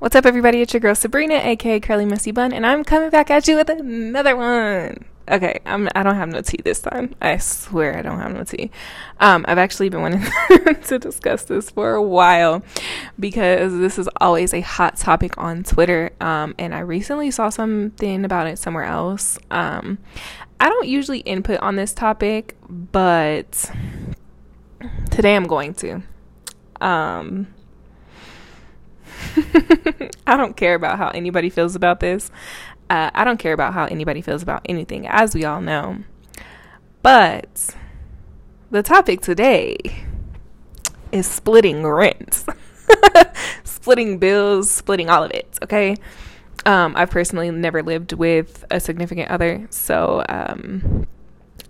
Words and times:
What's 0.00 0.16
up, 0.16 0.26
everybody? 0.26 0.60
It's 0.60 0.74
your 0.74 0.80
girl 0.80 0.96
Sabrina, 0.96 1.34
aka 1.36 1.78
Curly 1.78 2.04
Messy 2.04 2.32
Bun, 2.32 2.52
and 2.52 2.66
I'm 2.66 2.82
coming 2.82 3.10
back 3.10 3.30
at 3.30 3.46
you 3.46 3.54
with 3.54 3.70
another 3.70 4.36
one. 4.36 5.04
Okay, 5.30 5.60
I'm. 5.64 5.88
I 5.94 6.02
don't 6.02 6.16
have 6.16 6.28
no 6.28 6.42
tea 6.42 6.58
this 6.64 6.80
time. 6.80 7.14
I 7.22 7.38
swear 7.38 7.96
I 7.96 8.02
don't 8.02 8.18
have 8.18 8.32
no 8.34 8.42
tea. 8.42 8.72
Um, 9.20 9.44
I've 9.46 9.56
actually 9.56 9.90
been 9.90 10.02
wanting 10.02 10.26
to 10.86 10.98
discuss 10.98 11.44
this 11.44 11.70
for 11.70 11.94
a 11.94 12.02
while 12.02 12.62
because 13.20 13.78
this 13.78 13.96
is 13.96 14.08
always 14.20 14.52
a 14.52 14.62
hot 14.62 14.96
topic 14.96 15.38
on 15.38 15.62
Twitter. 15.62 16.10
Um, 16.20 16.56
and 16.58 16.74
I 16.74 16.80
recently 16.80 17.30
saw 17.30 17.48
something 17.48 18.24
about 18.24 18.48
it 18.48 18.58
somewhere 18.58 18.84
else. 18.84 19.38
Um, 19.52 19.98
I 20.58 20.68
don't 20.68 20.88
usually 20.88 21.20
input 21.20 21.60
on 21.60 21.76
this 21.76 21.94
topic, 21.94 22.56
but 22.68 23.70
today 25.10 25.36
I'm 25.36 25.46
going 25.46 25.72
to. 25.74 26.02
Um 26.80 27.46
I 30.26 30.36
don't 30.36 30.56
care 30.56 30.74
about 30.74 30.98
how 30.98 31.08
anybody 31.08 31.50
feels 31.50 31.74
about 31.74 32.00
this. 32.00 32.30
Uh, 32.90 33.10
I 33.14 33.24
don't 33.24 33.38
care 33.38 33.52
about 33.52 33.74
how 33.74 33.86
anybody 33.86 34.20
feels 34.20 34.42
about 34.42 34.62
anything, 34.66 35.06
as 35.06 35.34
we 35.34 35.44
all 35.44 35.60
know. 35.60 35.98
But 37.02 37.74
the 38.70 38.82
topic 38.82 39.20
today 39.20 39.76
is 41.12 41.26
splitting 41.26 41.86
rent, 41.86 42.44
splitting 43.64 44.18
bills, 44.18 44.70
splitting 44.70 45.08
all 45.08 45.22
of 45.22 45.30
it. 45.30 45.58
Okay. 45.62 45.96
Um, 46.66 46.94
I've 46.96 47.10
personally 47.10 47.50
never 47.50 47.82
lived 47.82 48.14
with 48.14 48.64
a 48.70 48.80
significant 48.80 49.30
other, 49.30 49.66
so 49.70 50.24
um, 50.28 51.06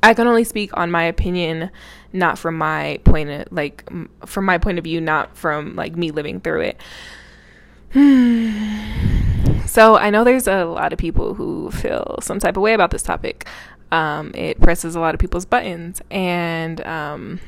I 0.05 0.15
can 0.15 0.27
only 0.27 0.45
speak 0.45 0.71
on 0.77 0.91
my 0.91 1.05
opinion, 1.05 1.71
not 2.13 2.39
from 2.39 2.57
my 2.57 3.01
point 3.05 3.31
of 3.31 3.51
like 3.51 3.91
from 4.25 4.45
my 4.45 4.59
point 4.59 4.79
of 4.79 4.85
view, 4.85 5.01
not 5.01 5.37
from 5.37 5.75
like 5.75 5.97
me 5.97 6.11
living 6.11 6.41
through 6.41 6.61
it. 6.61 6.81
so 9.67 9.97
I 9.97 10.11
know 10.11 10.25
there's 10.25 10.49
a 10.49 10.65
lot 10.65 10.93
of 10.93 10.99
people 10.99 11.35
who 11.35 11.71
feel 11.71 12.19
some 12.21 12.41
type 12.41 12.57
of 12.57 12.63
way 12.63 12.75
about 12.75 12.91
this 12.91 13.03
topic. 13.03 13.47
Um, 13.93 14.33
it 14.35 14.61
presses 14.61 14.97
a 14.97 15.01
lot 15.01 15.15
of 15.15 15.21
people's 15.21 15.45
buttons, 15.45 16.03
and 16.11 16.85
um, 16.85 17.39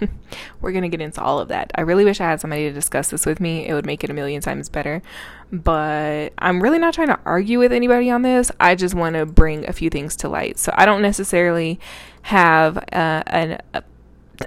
we're 0.60 0.70
gonna 0.70 0.88
get 0.88 1.00
into 1.00 1.20
all 1.20 1.40
of 1.40 1.48
that. 1.48 1.72
I 1.74 1.80
really 1.80 2.04
wish 2.04 2.20
I 2.20 2.30
had 2.30 2.40
somebody 2.40 2.68
to 2.68 2.72
discuss 2.72 3.10
this 3.10 3.26
with 3.26 3.40
me. 3.40 3.66
It 3.66 3.74
would 3.74 3.84
make 3.84 4.04
it 4.04 4.10
a 4.10 4.14
million 4.14 4.40
times 4.40 4.68
better. 4.68 5.02
But 5.50 6.32
I'm 6.38 6.62
really 6.62 6.78
not 6.78 6.94
trying 6.94 7.08
to 7.08 7.18
argue 7.24 7.58
with 7.58 7.72
anybody 7.72 8.08
on 8.08 8.22
this. 8.22 8.52
I 8.60 8.76
just 8.76 8.94
want 8.94 9.16
to 9.16 9.26
bring 9.26 9.68
a 9.68 9.72
few 9.72 9.90
things 9.90 10.14
to 10.16 10.28
light. 10.28 10.58
So 10.58 10.72
I 10.76 10.86
don't 10.86 11.02
necessarily 11.02 11.80
have 12.22 12.76
uh, 12.92 13.24
an. 13.26 13.60
A, 13.74 13.82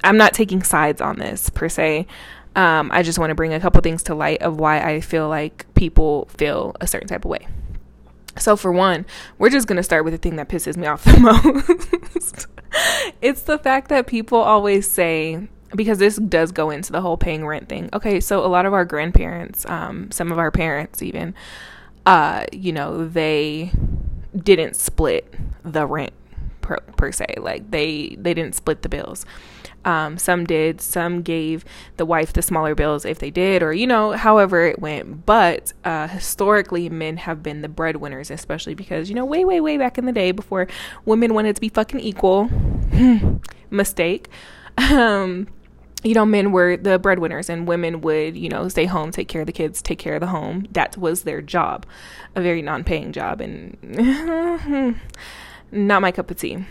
I'm 0.04 0.18
not 0.18 0.34
taking 0.34 0.64
sides 0.64 1.02
on 1.02 1.18
this 1.18 1.50
per 1.50 1.70
se. 1.70 2.08
Um, 2.56 2.90
I 2.92 3.04
just 3.04 3.20
want 3.20 3.30
to 3.30 3.36
bring 3.36 3.54
a 3.54 3.60
couple 3.60 3.82
things 3.82 4.04
to 4.04 4.16
light 4.16 4.42
of 4.42 4.60
why 4.60 4.82
I 4.82 5.02
feel 5.02 5.30
like 5.30 5.72
people 5.76 6.28
feel 6.36 6.76
a 6.82 6.88
certain 6.88 7.08
type 7.08 7.26
of 7.26 7.32
way. 7.32 7.48
So, 8.38 8.56
for 8.56 8.72
one, 8.72 9.06
we're 9.38 9.50
just 9.50 9.68
going 9.68 9.78
to 9.78 9.84
start 9.84 10.04
with 10.04 10.14
the 10.14 10.18
thing 10.18 10.38
that 10.38 10.50
pisses 10.50 10.78
me 10.78 10.88
off 10.88 11.04
the 11.06 11.20
most. 11.20 12.48
it's 13.22 13.44
the 13.44 13.58
fact 13.58 13.90
that 13.90 14.08
people 14.08 14.40
always 14.40 14.90
say, 14.90 15.48
because 15.76 16.00
this 16.00 16.18
does 16.18 16.52
go 16.52 16.70
into 16.70 16.92
the 16.92 17.02
whole 17.02 17.18
paying 17.18 17.46
rent 17.46 17.70
thing. 17.70 17.90
Okay, 17.94 18.20
so 18.20 18.46
a 18.46 18.48
lot 18.48 18.66
of 18.66 18.74
our 18.74 18.86
grandparents, 18.86 19.66
um, 19.66 20.10
some 20.12 20.32
of 20.32 20.40
our 20.40 20.52
parents 20.52 21.02
even, 21.02 21.36
uh, 22.06 22.46
you 22.52 22.72
know, 22.72 23.08
they 23.08 23.72
didn't 24.36 24.76
split 24.76 25.34
the 25.64 25.86
rent 25.86 26.14
per, 26.62 26.78
per 26.98 27.12
se. 27.12 27.36
Like 27.38 27.70
they 27.72 28.16
they 28.18 28.34
didn't 28.34 28.56
split 28.56 28.82
the 28.84 28.90
bills. 28.90 29.26
Um, 29.86 30.18
some 30.18 30.46
did, 30.46 30.82
some 30.82 31.22
gave 31.22 31.64
the 31.98 32.06
wife 32.06 32.34
the 32.34 32.42
smaller 32.42 32.76
bills 32.76 33.06
if 33.06 33.20
they 33.20 33.32
did, 33.32 33.64
or 33.64 33.74
you 33.74 33.88
know, 33.88 34.12
however 34.12 34.66
it 34.66 34.80
went. 34.80 35.26
But 35.26 35.74
uh, 35.86 36.08
historically, 36.08 36.90
men 36.90 37.18
have 37.18 37.42
been 37.42 37.62
the 37.62 37.70
breadwinners, 37.70 38.30
especially 38.30 38.76
because 38.76 39.10
you 39.10 39.16
know, 39.16 39.26
way, 39.26 39.46
way, 39.46 39.62
way 39.62 39.78
back 39.78 39.98
in 39.98 40.06
the 40.06 40.12
day, 40.12 40.32
before 40.32 40.68
women 41.06 41.34
wanted 41.34 41.56
to 41.56 41.62
be 41.62 41.70
fucking 41.70 42.00
equal. 42.00 42.50
Mistake. 43.70 44.30
Um, 44.78 45.48
you 46.04 46.14
know, 46.14 46.26
men 46.26 46.52
were 46.52 46.78
the 46.78 46.98
breadwinners 46.98 47.50
and 47.50 47.68
women 47.68 48.02
would, 48.02 48.38
you 48.38 48.50
know, 48.50 48.68
stay 48.70 48.86
home, 48.86 49.12
take 49.12 49.28
care 49.28 49.42
of 49.42 49.48
the 49.48 49.54
kids, 49.54 49.82
take 49.82 50.00
care 50.00 50.16
of 50.16 50.22
the 50.22 50.28
home. 50.28 50.66
That 50.72 50.98
was 50.98 51.24
their 51.24 51.42
job, 51.42 51.86
a 52.36 52.42
very 52.42 52.62
non 52.62 52.84
paying 52.84 53.12
job, 53.12 53.42
and 53.42 53.78
not 55.72 56.02
my 56.02 56.12
cup 56.12 56.32
of 56.32 56.38
tea. 56.38 56.66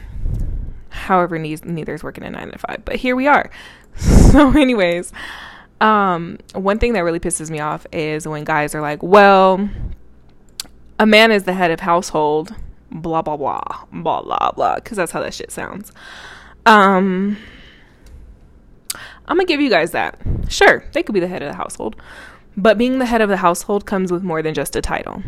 However, 0.98 1.38
neither 1.38 1.94
is 1.94 2.02
working 2.02 2.24
a 2.24 2.30
nine 2.30 2.50
to 2.50 2.58
five, 2.58 2.84
but 2.84 2.96
here 2.96 3.16
we 3.16 3.26
are. 3.26 3.50
so, 3.96 4.50
anyways, 4.50 5.12
um, 5.80 6.38
one 6.54 6.78
thing 6.78 6.92
that 6.94 7.00
really 7.00 7.20
pisses 7.20 7.50
me 7.50 7.60
off 7.60 7.86
is 7.92 8.26
when 8.26 8.44
guys 8.44 8.74
are 8.74 8.80
like, 8.80 9.02
well, 9.02 9.68
a 10.98 11.06
man 11.06 11.30
is 11.30 11.44
the 11.44 11.52
head 11.52 11.70
of 11.70 11.80
household, 11.80 12.54
blah, 12.90 13.22
blah, 13.22 13.36
blah, 13.36 13.62
blah, 13.92 14.22
blah, 14.22 14.52
blah, 14.52 14.74
because 14.76 14.96
that's 14.96 15.12
how 15.12 15.20
that 15.20 15.34
shit 15.34 15.50
sounds. 15.50 15.92
Um, 16.66 17.38
I'm 19.26 19.36
gonna 19.36 19.44
give 19.44 19.60
you 19.60 19.70
guys 19.70 19.92
that. 19.92 20.18
Sure, 20.48 20.84
they 20.92 21.02
could 21.02 21.12
be 21.12 21.20
the 21.20 21.28
head 21.28 21.42
of 21.42 21.50
the 21.50 21.56
household. 21.56 21.96
But 22.58 22.76
being 22.76 22.98
the 22.98 23.06
head 23.06 23.20
of 23.20 23.28
the 23.28 23.36
household 23.36 23.86
comes 23.86 24.10
with 24.10 24.24
more 24.24 24.42
than 24.42 24.52
just 24.52 24.74
a 24.74 24.82
title. 24.82 25.22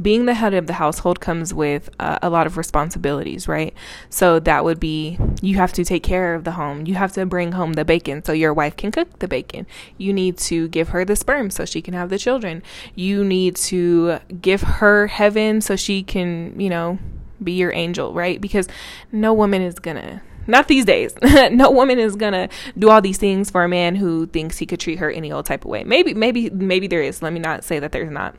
Being 0.00 0.26
the 0.26 0.34
head 0.34 0.52
of 0.52 0.66
the 0.66 0.74
household 0.74 1.18
comes 1.18 1.54
with 1.54 1.88
uh, 1.98 2.18
a 2.20 2.28
lot 2.28 2.46
of 2.46 2.58
responsibilities, 2.58 3.48
right? 3.48 3.72
So 4.10 4.38
that 4.40 4.66
would 4.66 4.78
be 4.78 5.18
you 5.40 5.56
have 5.56 5.72
to 5.72 5.84
take 5.84 6.02
care 6.02 6.34
of 6.34 6.44
the 6.44 6.52
home. 6.52 6.86
You 6.86 6.96
have 6.96 7.12
to 7.12 7.24
bring 7.24 7.52
home 7.52 7.72
the 7.72 7.86
bacon 7.86 8.22
so 8.22 8.32
your 8.32 8.52
wife 8.52 8.76
can 8.76 8.92
cook 8.92 9.18
the 9.20 9.26
bacon. 9.26 9.66
You 9.96 10.12
need 10.12 10.36
to 10.38 10.68
give 10.68 10.90
her 10.90 11.06
the 11.06 11.16
sperm 11.16 11.48
so 11.48 11.64
she 11.64 11.80
can 11.80 11.94
have 11.94 12.10
the 12.10 12.18
children. 12.18 12.62
You 12.94 13.24
need 13.24 13.56
to 13.56 14.18
give 14.42 14.60
her 14.60 15.06
heaven 15.06 15.62
so 15.62 15.74
she 15.74 16.02
can, 16.02 16.60
you 16.60 16.68
know, 16.68 16.98
be 17.42 17.52
your 17.52 17.72
angel, 17.72 18.12
right? 18.12 18.42
Because 18.42 18.68
no 19.10 19.32
woman 19.32 19.62
is 19.62 19.78
gonna 19.78 20.20
not 20.48 20.66
these 20.68 20.84
days. 20.84 21.14
no 21.52 21.70
woman 21.70 21.98
is 21.98 22.16
gonna 22.16 22.48
do 22.76 22.90
all 22.90 23.00
these 23.00 23.18
things 23.18 23.50
for 23.50 23.62
a 23.62 23.68
man 23.68 23.94
who 23.94 24.26
thinks 24.26 24.58
he 24.58 24.66
could 24.66 24.80
treat 24.80 24.98
her 24.98 25.10
any 25.10 25.30
old 25.30 25.46
type 25.46 25.64
of 25.64 25.70
way. 25.70 25.84
Maybe, 25.84 26.14
maybe, 26.14 26.50
maybe 26.50 26.86
there 26.86 27.02
is. 27.02 27.22
Let 27.22 27.32
me 27.32 27.40
not 27.40 27.64
say 27.64 27.78
that 27.78 27.92
there's 27.92 28.10
not. 28.10 28.34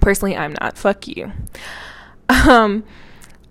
Personally, 0.00 0.36
I'm 0.36 0.54
not. 0.60 0.78
Fuck 0.78 1.08
you. 1.08 1.32
Um, 2.28 2.84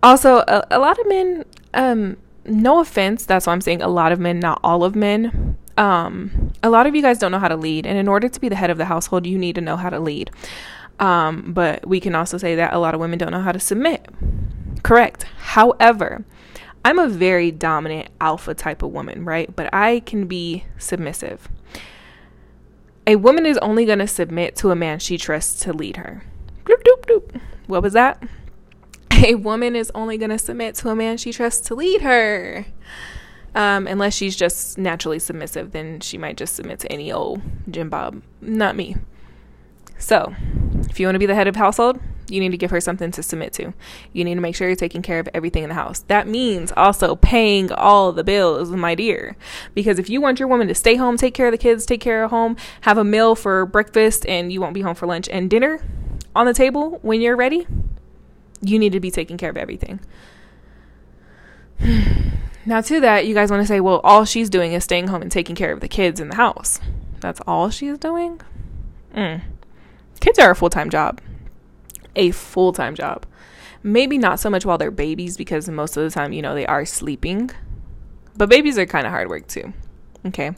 also, 0.02 0.38
a, 0.38 0.66
a 0.72 0.80
lot 0.80 0.98
of 0.98 1.08
men. 1.08 1.46
Um, 1.74 2.18
no 2.46 2.80
offense. 2.80 3.26
That's 3.26 3.48
why 3.48 3.54
I'm 3.54 3.62
saying 3.62 3.82
a 3.82 3.88
lot 3.88 4.12
of 4.12 4.20
men, 4.20 4.40
not 4.40 4.60
all 4.64 4.84
of 4.84 4.96
men. 4.96 5.58
Um, 5.78 6.52
a 6.62 6.70
lot 6.70 6.86
of 6.86 6.96
you 6.96 7.02
guys 7.02 7.18
don't 7.18 7.32
know 7.32 7.40
how 7.40 7.48
to 7.48 7.56
lead, 7.56 7.86
and 7.86 7.98
in 7.98 8.08
order 8.08 8.30
to 8.30 8.40
be 8.40 8.50
the 8.50 8.56
head 8.56 8.70
of 8.70 8.78
the 8.78 8.86
household, 8.86 9.26
you 9.26 9.38
need 9.38 9.56
to 9.56 9.62
know 9.62 9.76
how 9.76 9.90
to 9.90 10.00
lead. 10.00 10.30
Um, 11.00 11.54
but 11.54 11.88
we 11.88 12.00
can 12.00 12.16
also 12.16 12.38
say 12.38 12.56
that 12.56 12.74
a 12.74 12.80
lot 12.80 12.94
of 12.94 13.00
women 13.00 13.18
don't 13.18 13.32
know 13.32 13.42
how 13.42 13.52
to 13.52 13.60
submit. 13.60 14.08
Correct. 14.84 15.24
However, 15.38 16.26
I'm 16.86 17.00
a 17.00 17.08
very 17.08 17.52
dominant 17.52 18.10
alpha 18.20 18.54
type 18.54 18.82
of 18.82 18.92
woman, 18.92 19.24
right? 19.26 19.54
But 19.56 19.74
I 19.74 20.02
can 20.02 20.28
be 20.28 20.66
submissive. 20.78 21.48
A 23.08 23.16
woman 23.16 23.46
is 23.46 23.58
only 23.60 23.86
going 23.86 24.00
to 24.00 24.08
submit 24.08 24.56
to 24.58 24.72
a 24.72 24.76
man 24.76 25.00
she 25.00 25.18
trusts 25.18 25.62
to 25.64 25.74
lead 25.74 25.98
her. 25.98 26.24
Doop, 26.66 27.06
doop. 27.06 27.42
What 27.68 27.82
was 27.82 27.94
that? 27.94 28.22
A 29.26 29.36
woman 29.36 29.76
is 29.76 29.92
only 29.96 30.18
going 30.18 30.32
to 30.32 30.40
submit 30.40 30.76
to 30.76 30.90
a 30.90 30.96
man 30.96 31.18
she 31.18 31.32
trusts 31.32 31.68
to 31.68 31.76
lead 31.76 32.02
her. 32.02 32.66
Um, 33.56 33.88
unless 33.88 34.16
she's 34.16 34.36
just 34.36 34.78
naturally 34.78 35.20
submissive, 35.20 35.72
then 35.72 36.00
she 36.00 36.18
might 36.18 36.38
just 36.38 36.56
submit 36.56 36.80
to 36.80 36.92
any 36.92 37.12
old 37.12 37.42
Jim 37.70 37.90
Bob. 37.90 38.22
Not 38.42 38.76
me. 38.76 38.96
So, 39.98 40.34
if 40.90 41.00
you 41.00 41.08
want 41.08 41.16
to 41.16 41.20
be 41.20 41.26
the 41.26 41.36
head 41.36 41.48
of 41.48 41.56
household, 41.56 42.00
you 42.30 42.40
need 42.40 42.52
to 42.52 42.58
give 42.58 42.72
her 42.72 42.82
something 42.82 43.12
to 43.12 43.24
submit 43.24 43.54
to. 43.54 43.74
You 44.14 44.24
need 44.24 44.36
to 44.36 44.42
make 44.42 44.56
sure 44.56 44.68
you're 44.68 44.76
taking 44.76 45.02
care 45.02 45.20
of 45.20 45.30
everything 45.34 45.64
in 45.64 45.70
the 45.70 45.76
house. 45.76 46.00
That 46.02 46.28
means 46.28 46.72
also 46.76 47.16
paying 47.16 47.72
all 47.72 48.12
the 48.12 48.24
bills, 48.24 48.70
my 48.72 48.96
dear. 48.96 49.36
Because 49.74 50.00
if 50.00 50.10
you 50.10 50.22
want 50.22 50.40
your 50.40 50.48
woman 50.48 50.68
to 50.68 50.76
stay 50.76 50.96
home, 50.96 51.18
take 51.18 51.34
care 51.34 51.48
of 51.48 51.52
the 51.52 51.58
kids, 51.58 51.86
take 51.86 52.02
care 52.02 52.24
of 52.24 52.30
home, 52.32 52.56
have 52.82 52.98
a 52.98 53.04
meal 53.04 53.36
for 53.36 53.66
breakfast, 53.66 54.26
and 54.26 54.52
you 54.52 54.62
won't 54.62 54.74
be 54.74 54.82
home 54.82 54.96
for 54.96 55.08
lunch 55.08 55.28
and 55.30 55.50
dinner 55.50 55.82
on 56.36 56.46
the 56.46 56.54
table 56.54 57.00
when 57.02 57.22
you're 57.22 57.36
ready, 57.36 57.68
you 58.62 58.80
need 58.80 58.94
to 58.94 59.00
be 59.00 59.12
taking 59.12 59.38
care 59.38 59.50
of 59.50 59.58
everything. 59.58 60.00
now, 62.66 62.82
to 62.82 63.00
that, 63.02 63.28
you 63.28 63.34
guys 63.34 63.52
want 63.52 63.62
to 63.62 63.68
say, 63.68 63.80
well, 63.80 64.00
all 64.04 64.26
she's 64.26 64.50
doing 64.50 64.74
is 64.74 64.84
staying 64.84 65.08
home 65.08 65.22
and 65.22 65.32
taking 65.32 65.56
care 65.56 65.72
of 65.72 65.80
the 65.80 65.88
kids 65.88 66.20
in 66.20 66.30
the 66.30 66.36
house. 66.36 66.80
That's 67.20 67.42
all 67.46 67.70
she's 67.70 67.98
doing? 67.98 68.42
Mm. 69.14 69.42
Kids 70.20 70.40
are 70.40 70.52
a 70.52 70.56
full 70.56 70.70
time 70.70 70.90
job 70.90 71.22
a 72.16 72.32
full 72.32 72.74
time 72.74 72.96
job. 72.96 73.26
Maybe 73.82 74.18
not 74.18 74.40
so 74.40 74.50
much 74.50 74.66
while 74.66 74.78
they're 74.78 74.92
babies 74.92 75.36
because 75.36 75.68
most 75.70 75.98
of 75.98 76.04
the 76.04 76.10
time, 76.10 76.32
you 76.32 76.42
know, 76.42 76.56
they 76.56 76.66
are 76.66 76.86
sleeping. 76.86 77.52
But 78.36 78.50
babies 78.50 78.78
are 78.78 78.86
kind 78.86 79.06
of 79.06 79.12
hard 79.12 79.30
work 79.30 79.48
too. 79.48 79.74
Okay. 80.26 80.52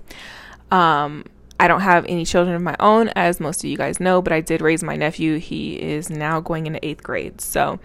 Um, 0.72 1.26
I 1.60 1.68
don't 1.68 1.82
have 1.82 2.06
any 2.08 2.26
children 2.26 2.56
of 2.56 2.62
my 2.62 2.76
own, 2.80 3.10
as 3.10 3.40
most 3.40 3.64
of 3.64 3.70
you 3.70 3.78
guys 3.78 4.00
know, 4.00 4.22
but 4.22 4.34
I 4.34 4.42
did 4.42 4.62
raise 4.62 4.84
my 4.84 4.96
nephew. 4.96 5.40
He 5.40 5.82
is 5.82 6.10
now 6.10 6.40
going 6.40 6.68
into 6.68 6.86
eighth 6.86 7.02
grade. 7.02 7.42
So 7.42 7.80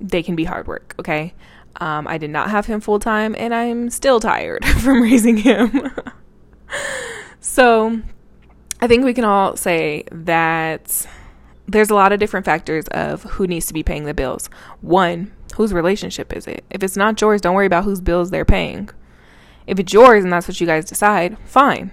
they 0.00 0.22
can 0.22 0.36
be 0.36 0.44
hard 0.44 0.66
work. 0.66 0.94
Okay. 0.98 1.34
Um, 1.80 2.06
I 2.06 2.18
did 2.18 2.30
not 2.30 2.50
have 2.50 2.66
him 2.66 2.80
full 2.80 2.98
time, 2.98 3.34
and 3.38 3.54
I'm 3.54 3.90
still 3.90 4.20
tired 4.20 4.64
from 4.80 5.02
raising 5.02 5.38
him. 5.38 5.90
so 7.40 8.00
I 8.80 8.86
think 8.86 9.04
we 9.04 9.14
can 9.14 9.24
all 9.24 9.56
say 9.56 10.04
that 10.12 11.06
there's 11.72 11.90
a 11.90 11.94
lot 11.94 12.12
of 12.12 12.20
different 12.20 12.46
factors 12.46 12.86
of 12.88 13.22
who 13.24 13.46
needs 13.46 13.66
to 13.66 13.74
be 13.74 13.82
paying 13.82 14.04
the 14.04 14.14
bills. 14.14 14.48
One, 14.80 15.32
whose 15.56 15.72
relationship 15.72 16.32
is 16.32 16.46
it? 16.46 16.64
If 16.70 16.82
it's 16.82 16.96
not 16.96 17.20
yours, 17.20 17.40
don't 17.40 17.54
worry 17.54 17.66
about 17.66 17.84
whose 17.84 18.00
bills 18.00 18.30
they're 18.30 18.44
paying. 18.44 18.90
If 19.66 19.78
it's 19.78 19.92
yours 19.92 20.24
and 20.24 20.32
that's 20.32 20.48
what 20.48 20.60
you 20.60 20.66
guys 20.66 20.84
decide, 20.84 21.36
fine. 21.44 21.92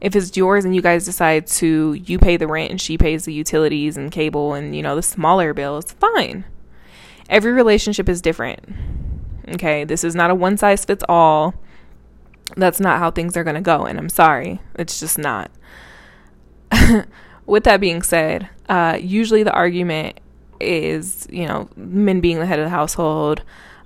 If 0.00 0.14
it's 0.14 0.36
yours 0.36 0.64
and 0.64 0.74
you 0.74 0.82
guys 0.82 1.04
decide 1.04 1.46
to 1.48 1.94
you 1.94 2.18
pay 2.18 2.36
the 2.36 2.46
rent 2.46 2.70
and 2.70 2.80
she 2.80 2.98
pays 2.98 3.24
the 3.24 3.32
utilities 3.32 3.96
and 3.96 4.12
cable 4.12 4.52
and 4.52 4.76
you 4.76 4.82
know 4.82 4.94
the 4.94 5.02
smaller 5.02 5.54
bills, 5.54 5.92
fine. 5.92 6.44
Every 7.28 7.52
relationship 7.52 8.08
is 8.08 8.20
different. 8.20 8.60
Okay, 9.48 9.84
this 9.84 10.04
is 10.04 10.14
not 10.14 10.30
a 10.30 10.34
one 10.34 10.56
size 10.56 10.84
fits 10.84 11.04
all. 11.08 11.54
That's 12.56 12.80
not 12.80 12.98
how 12.98 13.10
things 13.10 13.36
are 13.36 13.44
going 13.44 13.56
to 13.56 13.62
go 13.62 13.84
and 13.84 13.98
I'm 13.98 14.08
sorry. 14.08 14.60
It's 14.74 15.00
just 15.00 15.18
not. 15.18 15.50
With 17.46 17.64
that 17.64 17.80
being 17.80 18.02
said, 18.02 18.50
uh, 18.68 18.98
usually 19.00 19.42
the 19.42 19.52
argument 19.52 20.20
is, 20.60 21.26
you 21.30 21.46
know, 21.46 21.68
men 21.76 22.20
being 22.20 22.38
the 22.38 22.46
head 22.46 22.58
of 22.58 22.64
the 22.64 22.70
household. 22.70 23.42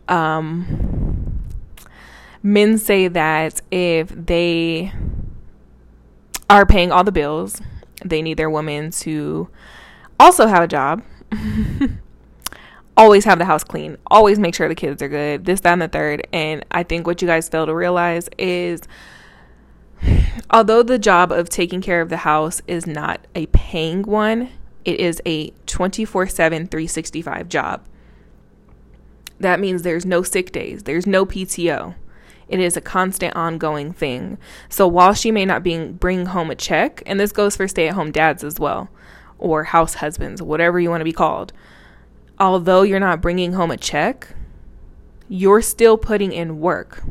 Um, 0.08 1.42
men 2.42 2.78
say 2.78 3.08
that 3.08 3.60
if 3.70 4.08
they 4.08 4.92
are 6.48 6.66
paying 6.66 6.90
all 6.92 7.04
the 7.04 7.12
bills, 7.12 7.60
they 8.04 8.22
need 8.22 8.36
their 8.36 8.50
woman 8.50 8.90
to 8.90 9.48
also 10.18 10.46
have 10.46 10.62
a 10.62 10.68
job. 10.68 11.02
always 12.96 13.24
have 13.24 13.38
the 13.38 13.44
house 13.46 13.64
clean, 13.64 13.96
always 14.08 14.38
make 14.38 14.54
sure 14.54 14.68
the 14.68 14.74
kids 14.74 15.02
are 15.02 15.08
good, 15.08 15.46
this, 15.46 15.60
that, 15.60 15.72
and 15.72 15.82
the 15.82 15.88
third. 15.88 16.26
And 16.32 16.64
I 16.70 16.82
think 16.82 17.06
what 17.06 17.22
you 17.22 17.28
guys 17.28 17.48
fail 17.48 17.66
to 17.66 17.74
realize 17.74 18.28
is 18.36 18.82
although 20.50 20.82
the 20.82 20.98
job 20.98 21.32
of 21.32 21.48
taking 21.48 21.80
care 21.80 22.02
of 22.02 22.10
the 22.10 22.18
house 22.18 22.60
is 22.66 22.86
not 22.86 23.26
a 23.34 23.46
paying 23.46 24.02
one, 24.02 24.50
it 24.84 25.00
is 25.00 25.20
a 25.26 25.50
24 25.66 26.28
7, 26.28 26.66
365 26.66 27.48
job. 27.48 27.86
That 29.38 29.60
means 29.60 29.82
there's 29.82 30.06
no 30.06 30.22
sick 30.22 30.52
days, 30.52 30.84
there's 30.84 31.06
no 31.06 31.24
PTO. 31.24 31.94
It 32.48 32.58
is 32.58 32.76
a 32.76 32.80
constant 32.80 33.36
ongoing 33.36 33.92
thing. 33.92 34.36
So 34.68 34.88
while 34.88 35.14
she 35.14 35.30
may 35.30 35.46
not 35.46 35.62
be 35.62 35.86
bring 35.86 36.26
home 36.26 36.50
a 36.50 36.56
check, 36.56 37.02
and 37.06 37.20
this 37.20 37.30
goes 37.30 37.54
for 37.54 37.68
stay-at-home 37.68 38.10
dads 38.10 38.42
as 38.42 38.58
well, 38.58 38.90
or 39.38 39.64
house 39.64 39.94
husbands, 39.94 40.42
whatever 40.42 40.80
you 40.80 40.90
want 40.90 41.00
to 41.00 41.04
be 41.04 41.12
called. 41.12 41.52
Although 42.40 42.82
you're 42.82 42.98
not 42.98 43.22
bringing 43.22 43.52
home 43.52 43.70
a 43.70 43.76
check, 43.76 44.34
you're 45.28 45.62
still 45.62 45.96
putting 45.96 46.32
in 46.32 46.58
work. 46.58 47.04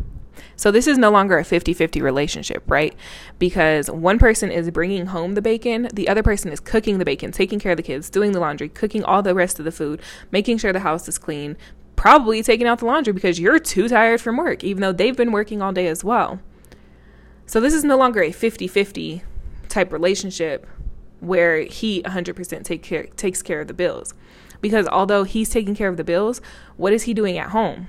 So 0.60 0.72
this 0.72 0.88
is 0.88 0.98
no 0.98 1.10
longer 1.10 1.38
a 1.38 1.44
50-50 1.46 2.02
relationship, 2.02 2.64
right? 2.68 2.94
Because 3.40 3.90
one 3.90 4.20
person 4.20 4.52
is 4.52 4.70
bringing 4.72 5.06
home 5.06 5.36
the 5.36 5.42
bacon, 5.42 5.88
the 5.94 6.10
other 6.10 6.22
person 6.22 6.52
is 6.52 6.60
cooking 6.60 6.98
the 6.98 7.06
bacon, 7.06 7.32
taking 7.32 7.60
care 7.60 7.72
of 7.72 7.78
the 7.78 7.84
kids, 7.84 8.10
doing 8.10 8.34
the 8.34 8.42
laundry, 8.42 8.68
cooking 8.68 9.02
all 9.02 9.22
the 9.22 9.34
rest 9.34 9.60
of 9.60 9.64
the 9.64 9.72
food, 9.72 10.02
making 10.32 10.58
sure 10.58 10.74
the 10.74 10.82
house 10.82 11.08
is 11.08 11.18
clean, 11.18 11.56
probably 11.96 12.44
taking 12.44 12.68
out 12.68 12.80
the 12.80 12.86
laundry 12.86 13.14
because 13.14 13.40
you're 13.40 13.58
too 13.58 13.88
tired 13.88 14.20
from 14.20 14.36
work, 14.36 14.62
even 14.62 14.82
though 14.82 14.92
they've 14.92 15.16
been 15.16 15.32
working 15.32 15.62
all 15.62 15.72
day 15.72 15.88
as 15.88 16.04
well. 16.04 16.42
So 17.46 17.62
this 17.62 17.74
is 17.74 17.86
no 17.86 17.96
longer 17.96 18.22
a 18.22 18.32
50-50 18.32 19.22
type 19.70 19.94
relationship 19.94 20.68
where 21.22 21.62
he 21.62 22.04
100% 22.04 22.66
take 22.66 22.84
care, 22.84 23.06
takes 23.16 23.42
care 23.42 23.62
of 23.62 23.70
the 23.70 23.74
bills. 23.74 24.14
Because 24.60 24.90
although 24.90 25.24
he's 25.24 25.48
taking 25.48 25.74
care 25.74 25.88
of 25.88 25.96
the 25.96 26.04
bills, 26.04 26.42
what 26.76 26.92
is 26.92 27.04
he 27.04 27.14
doing 27.14 27.38
at 27.38 27.52
home? 27.52 27.88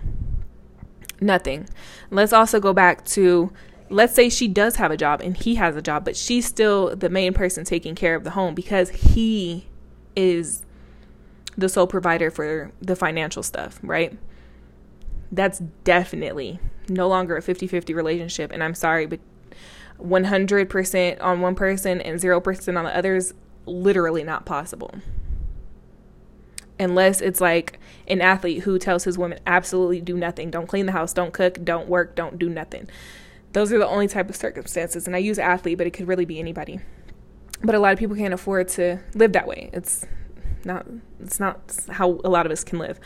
Nothing. 1.20 1.68
Let's 2.10 2.32
also 2.32 2.60
go 2.60 2.72
back 2.72 3.04
to 3.06 3.52
let's 3.90 4.14
say 4.14 4.28
she 4.28 4.46
does 4.48 4.76
have 4.76 4.90
a 4.90 4.96
job 4.96 5.20
and 5.20 5.36
he 5.36 5.56
has 5.56 5.76
a 5.76 5.82
job, 5.82 6.04
but 6.04 6.16
she's 6.16 6.46
still 6.46 6.94
the 6.94 7.10
main 7.10 7.34
person 7.34 7.64
taking 7.64 7.94
care 7.94 8.14
of 8.14 8.24
the 8.24 8.30
home 8.30 8.54
because 8.54 8.90
he 8.90 9.66
is 10.14 10.64
the 11.58 11.68
sole 11.68 11.88
provider 11.88 12.30
for 12.30 12.70
the 12.80 12.94
financial 12.94 13.42
stuff, 13.42 13.80
right? 13.82 14.16
That's 15.32 15.58
definitely 15.84 16.60
no 16.88 17.08
longer 17.08 17.36
a 17.36 17.42
50 17.42 17.66
50 17.66 17.92
relationship. 17.92 18.52
And 18.52 18.62
I'm 18.62 18.74
sorry, 18.74 19.06
but 19.06 19.20
100% 20.00 21.20
on 21.20 21.40
one 21.40 21.54
person 21.54 22.00
and 22.00 22.18
0% 22.18 22.78
on 22.78 22.84
the 22.84 22.96
other 22.96 23.16
is 23.16 23.34
literally 23.66 24.24
not 24.24 24.46
possible 24.46 24.94
unless 26.80 27.20
it's 27.20 27.40
like 27.40 27.78
an 28.08 28.20
athlete 28.20 28.62
who 28.62 28.78
tells 28.78 29.04
his 29.04 29.18
woman 29.18 29.38
absolutely 29.46 30.00
do 30.00 30.16
nothing. 30.16 30.50
Don't 30.50 30.66
clean 30.66 30.86
the 30.86 30.92
house. 30.92 31.12
Don't 31.12 31.32
cook. 31.32 31.62
Don't 31.62 31.88
work. 31.88 32.16
Don't 32.16 32.38
do 32.38 32.48
nothing. 32.48 32.88
Those 33.52 33.72
are 33.72 33.78
the 33.78 33.86
only 33.86 34.08
type 34.08 34.30
of 34.30 34.36
circumstances. 34.36 35.06
And 35.06 35.14
i 35.14 35.18
use 35.18 35.38
athlete 35.38 35.78
but 35.78 35.86
it 35.86 35.90
could 35.90 36.08
really 36.08 36.24
be 36.24 36.40
anybody. 36.40 36.80
But 37.62 37.74
a 37.74 37.78
lot 37.78 37.92
of 37.92 37.98
people 37.98 38.16
can't 38.16 38.32
afford 38.32 38.68
to 38.70 39.00
live 39.14 39.32
that 39.34 39.46
way. 39.46 39.70
It's 39.72 40.06
not 40.64 40.86
it's 41.20 41.38
not 41.38 41.76
how 41.90 42.20
a 42.24 42.30
lot 42.30 42.46
of 42.46 42.52
us 42.52 42.64
can 42.64 42.78
live. 42.78 42.98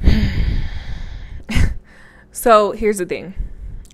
So 2.32 2.72
here's 2.72 2.98
the 2.98 3.06
thing. 3.06 3.32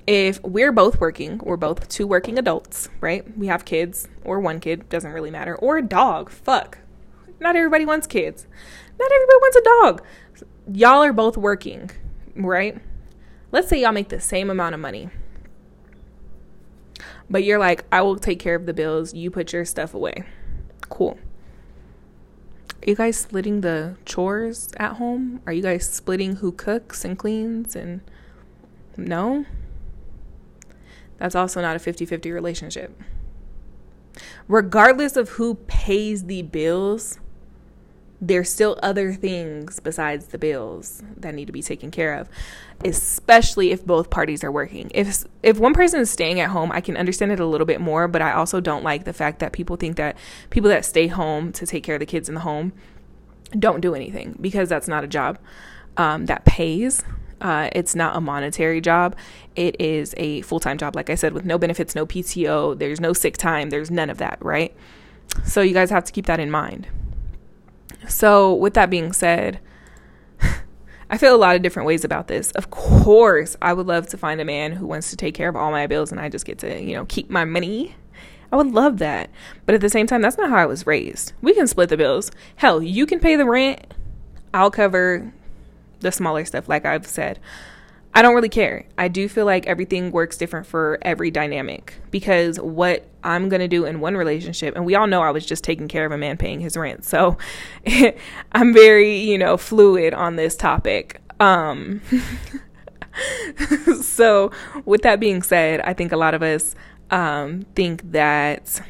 If 0.05 0.43
we're 0.43 0.73
both 0.73 1.01
working 1.01 1.39
we're 1.45 1.57
both 1.57 1.89
two 1.89 2.09
working 2.09 2.41
adults 2.41 2.89
right? 3.01 3.39
We 3.39 3.47
have 3.47 3.65
kids 3.65 4.09
or 4.25 4.41
one 4.41 4.59
kid 4.59 4.89
doesn't 4.89 5.13
really 5.13 5.31
matter 5.31 5.55
or 5.55 5.79
a 5.79 5.83
dog 5.83 6.29
fuck 6.29 6.79
not 7.43 7.57
everybody 7.57 7.85
wants 7.85 8.07
kids. 8.07 8.47
Not 8.99 9.11
everybody 9.13 9.37
wants 9.37 9.57
a 9.57 9.63
dog. 9.63 10.05
Y'all 10.73 11.03
are 11.03 11.13
both 11.13 11.37
working, 11.37 11.91
right? 12.37 12.81
Let's 13.51 13.69
say 13.69 13.81
y'all 13.81 13.93
make 13.93 14.09
the 14.09 14.21
same 14.21 14.49
amount 14.49 14.75
of 14.75 14.81
money. 14.81 15.11
But 17.29 17.45
you're 17.45 17.59
like, 17.59 17.85
I 17.91 18.03
will 18.03 18.17
take 18.17 18.39
care 18.39 18.55
of 18.55 18.67
the 18.67 18.75
bills. 18.75 19.15
You 19.15 19.31
put 19.31 19.53
your 19.53 19.65
stuff 19.65 19.95
away. 19.95 20.25
Cool. 20.89 21.19
Are 22.83 22.91
you 22.91 22.97
guys 22.97 23.17
splitting 23.17 23.61
the 23.61 23.97
chores 24.05 24.71
at 24.77 24.95
home? 24.95 25.41
Are 25.47 25.53
you 25.53 25.63
guys 25.63 25.89
splitting 25.89 26.37
who 26.37 26.53
cooks 26.53 27.05
and 27.05 27.19
cleans 27.19 27.77
and 27.77 28.01
no? 28.97 29.47
That's 31.19 31.35
also 31.35 31.61
not 31.61 31.77
a 31.77 31.79
50-50 31.79 32.33
relationship. 32.33 33.01
Regardless 34.49 35.17
of 35.17 35.31
who 35.31 35.55
pays 35.55 36.25
the 36.25 36.43
bills, 36.43 37.21
there's 38.23 38.49
still 38.49 38.79
other 38.85 39.13
things 39.13 39.81
besides 39.81 40.27
the 40.27 40.39
bills 40.39 41.03
that 41.17 41.35
need 41.35 41.47
to 41.47 41.53
be 41.53 41.61
taken 41.61 41.91
care 41.91 42.15
of 42.15 42.29
especially 42.85 43.73
if 43.73 43.85
both 43.85 44.11
parties 44.11 44.45
are 44.45 44.53
working 44.53 44.91
if 44.95 45.25
if 45.43 45.59
one 45.59 45.75
person 45.75 46.01
is 46.01 46.09
staying 46.09 46.39
at 46.39 46.51
home 46.51 46.71
i 46.73 46.81
can 46.81 46.97
understand 46.97 47.33
it 47.33 47.41
a 47.41 47.47
little 47.47 47.67
bit 47.67 47.81
more 47.81 48.07
but 48.07 48.23
i 48.23 48.33
also 48.33 48.61
don't 48.61 48.85
like 48.85 49.05
the 49.05 49.13
fact 49.13 49.41
that 49.41 49.53
people 49.53 49.75
think 49.75 49.97
that 49.97 50.17
people 50.51 50.71
that 50.71 50.85
stay 50.85 51.09
home 51.09 51.53
to 51.53 51.67
take 51.67 51.83
care 51.83 51.97
of 51.97 52.01
the 52.01 52.07
kids 52.07 52.29
in 52.29 52.37
the 52.37 52.43
home 52.43 52.73
don't 53.59 53.81
do 53.81 53.93
anything 53.95 54.37
because 54.41 54.69
that's 54.69 54.87
not 54.89 55.03
a 55.03 55.09
job 55.09 55.37
um, 55.97 56.27
that 56.27 56.45
pays 56.45 57.03
uh, 57.43 57.69
it's 57.73 57.97
not 57.97 58.15
a 58.15 58.21
monetary 58.21 58.81
job. 58.81 59.17
It 59.57 59.79
is 59.81 60.15
a 60.17 60.43
full 60.43 60.61
time 60.61 60.79
job, 60.79 60.95
like 60.95 61.11
I 61.11 61.17
said, 61.17 61.33
with 61.33 61.45
no 61.45 61.59
benefits, 61.59 61.97
no 61.97 62.07
PTO, 62.07 62.79
there's 62.79 63.01
no 63.01 63.13
sick 63.13 63.37
time, 63.37 63.71
there's 63.71 63.91
none 63.91 64.11
of 64.11 64.19
that, 64.19 64.39
right? 64.41 64.73
So 65.45 65.61
you 65.61 65.75
guys 65.75 65.91
have 65.91 66.05
to 66.05 66.13
keep 66.13 66.27
that 66.27 66.39
in 66.39 66.53
mind. 66.53 66.87
So, 68.09 68.55
with 68.55 68.75
that 68.75 68.91
being 68.91 69.13
said, 69.13 69.61
I 71.11 71.19
feel 71.19 71.35
a 71.35 71.39
lot 71.39 71.57
of 71.57 71.63
different 71.63 71.87
ways 71.87 72.05
about 72.05 72.29
this. 72.29 72.51
Of 72.53 72.71
course, 72.71 73.57
I 73.63 73.73
would 73.73 73.87
love 73.87 74.09
to 74.09 74.17
find 74.17 74.41
a 74.41 74.45
man 74.45 74.73
who 74.73 74.87
wants 74.87 75.11
to 75.11 75.17
take 75.17 75.35
care 75.35 75.49
of 75.49 75.57
all 75.57 75.71
my 75.71 75.87
bills 75.87 76.11
and 76.11 76.21
I 76.21 76.29
just 76.29 76.45
get 76.45 76.59
to, 76.59 76.83
you 76.83 76.95
know, 76.95 77.05
keep 77.07 77.31
my 77.31 77.45
money. 77.45 77.95
I 78.51 78.57
would 78.57 78.73
love 78.73 78.99
that. 78.99 79.31
But 79.65 79.75
at 79.75 79.81
the 79.81 79.89
same 79.89 80.07
time, 80.07 80.21
that's 80.21 80.37
not 80.37 80.51
how 80.51 80.57
I 80.57 80.67
was 80.67 80.87
raised. 80.87 81.33
We 81.41 81.55
can 81.55 81.67
split 81.67 81.89
the 81.89 81.97
bills. 81.97 82.31
Hell, 82.57 82.83
you 82.83 83.07
can 83.07 83.19
pay 83.19 83.37
the 83.37 83.47
rent. 83.47 83.95
I'll 84.53 84.71
cover 84.71 85.33
the 86.01 86.13
smaller 86.13 86.45
stuff, 86.45 86.69
like 86.69 86.85
I've 86.85 87.07
said. 87.07 87.39
I 88.15 88.21
don't 88.21 88.35
really 88.35 88.51
care. 88.51 88.85
I 88.99 89.09
do 89.09 89.29
feel 89.29 89.47
like 89.47 89.67
everything 89.67 90.11
works 90.11 90.37
different 90.37 90.67
for 90.67 90.99
every 91.01 91.31
dynamic 91.31 91.95
because 92.11 92.61
what 92.61 93.07
I'm 93.25 93.49
going 93.49 93.61
to 93.61 93.69
do 93.69 93.85
in 93.85 94.01
one 94.01 94.17
relationship, 94.17 94.75
and 94.77 94.85
we 94.85 94.95
all 94.95 95.07
know 95.07 95.23
I 95.23 95.31
was 95.31 95.47
just 95.47 95.65
taking 95.65 95.89
care 95.89 96.07
of 96.07 96.13
a 96.13 96.19
man 96.19 96.37
paying 96.37 96.61
his 96.61 96.77
rent. 96.77 97.05
So 97.05 97.39
I'm 98.53 98.73
very, 98.73 99.19
you 99.19 99.39
know, 99.39 99.57
fluid 99.57 100.15
on 100.15 100.37
this 100.37 100.57
topic. 100.57 101.21
Um, 101.41 102.01
so, 104.03 104.51
with 104.85 105.03
that 105.03 105.21
being 105.21 105.43
said, 105.43 105.81
I 105.81 105.93
think 105.93 106.13
a 106.13 106.17
lot 106.17 106.35
of 106.35 106.43
us 106.43 106.75
um, 107.11 107.67
think 107.75 108.13
that 108.13 108.81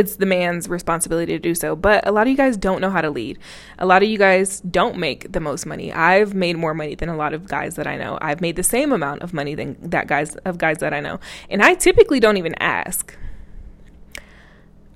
it's 0.00 0.16
the 0.16 0.26
man's 0.26 0.68
responsibility 0.68 1.32
to 1.32 1.38
do 1.38 1.54
so. 1.54 1.76
But 1.76 2.06
a 2.06 2.12
lot 2.12 2.22
of 2.22 2.30
you 2.30 2.36
guys 2.36 2.56
don't 2.56 2.80
know 2.80 2.90
how 2.90 3.00
to 3.00 3.10
lead. 3.10 3.38
A 3.78 3.86
lot 3.86 4.02
of 4.02 4.08
you 4.08 4.18
guys 4.18 4.60
don't 4.62 4.96
make 4.96 5.30
the 5.30 5.40
most 5.40 5.66
money. 5.66 5.92
I've 5.92 6.34
made 6.34 6.56
more 6.56 6.74
money 6.74 6.94
than 6.94 7.08
a 7.08 7.16
lot 7.16 7.34
of 7.34 7.46
guys 7.46 7.76
that 7.76 7.86
I 7.86 7.96
know. 7.96 8.18
I've 8.20 8.40
made 8.40 8.56
the 8.56 8.62
same 8.62 8.92
amount 8.92 9.22
of 9.22 9.32
money 9.32 9.54
than 9.54 9.76
that 9.80 10.08
guys 10.08 10.34
of 10.36 10.58
guys 10.58 10.78
that 10.78 10.92
I 10.92 11.00
know. 11.00 11.20
And 11.48 11.62
I 11.62 11.74
typically 11.74 12.18
don't 12.18 12.38
even 12.38 12.54
ask. 12.60 13.16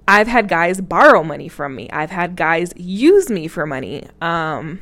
I've 0.09 0.27
had 0.27 0.49
guys 0.49 0.81
borrow 0.81 1.23
money 1.23 1.49
from 1.49 1.75
me. 1.75 1.89
I've 1.91 2.11
had 2.11 2.37
guys 2.37 2.73
use 2.77 3.31
me 3.31 3.49
for 3.49 3.65
money. 3.67 4.07
Um, 4.21 4.81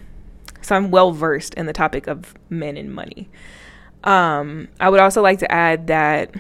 so 0.63 0.77
I'm 0.77 0.91
well 0.91 1.13
versed 1.13 1.55
in 1.55 1.67
the 1.67 1.73
topic 1.73 2.07
of 2.07 2.35
men 2.49 2.77
and 2.77 2.93
money. 2.93 3.29
Um, 4.05 4.69
I 4.81 4.89
would 4.89 5.01
also 5.01 5.23
like 5.23 5.39
to 5.41 5.53
add 5.53 5.87
that 5.89 6.35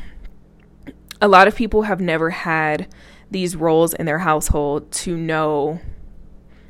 a 1.21 1.29
lot 1.29 1.47
of 1.47 1.55
people 1.55 1.83
have 1.83 2.01
never 2.01 2.31
had 2.31 2.89
these 3.33 3.57
roles 3.57 3.95
in 3.95 4.07
their 4.07 4.19
household 4.19 4.91
to 4.93 5.17
know 5.17 5.81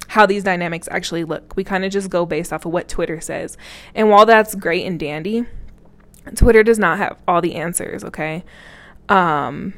how 0.08 0.26
these 0.26 0.44
dynamics 0.44 0.88
actually 0.90 1.24
look. 1.24 1.56
We 1.56 1.64
kind 1.64 1.84
of 1.84 1.92
just 1.92 2.10
go 2.10 2.26
based 2.26 2.52
off 2.52 2.66
of 2.66 2.72
what 2.72 2.88
Twitter 2.88 3.20
says. 3.20 3.56
And 3.94 4.10
while 4.10 4.26
that's 4.26 4.54
great 4.54 4.84
and 4.86 5.00
dandy, 5.00 5.46
Twitter 6.34 6.62
does 6.62 6.78
not 6.78 6.98
have 6.98 7.18
all 7.26 7.40
the 7.40 7.54
answers, 7.54 8.04
okay? 8.04 8.44
Um, 9.08 9.74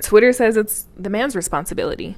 Twitter 0.00 0.32
says 0.32 0.56
it's 0.56 0.86
the 0.96 1.10
man's 1.10 1.36
responsibility. 1.36 2.16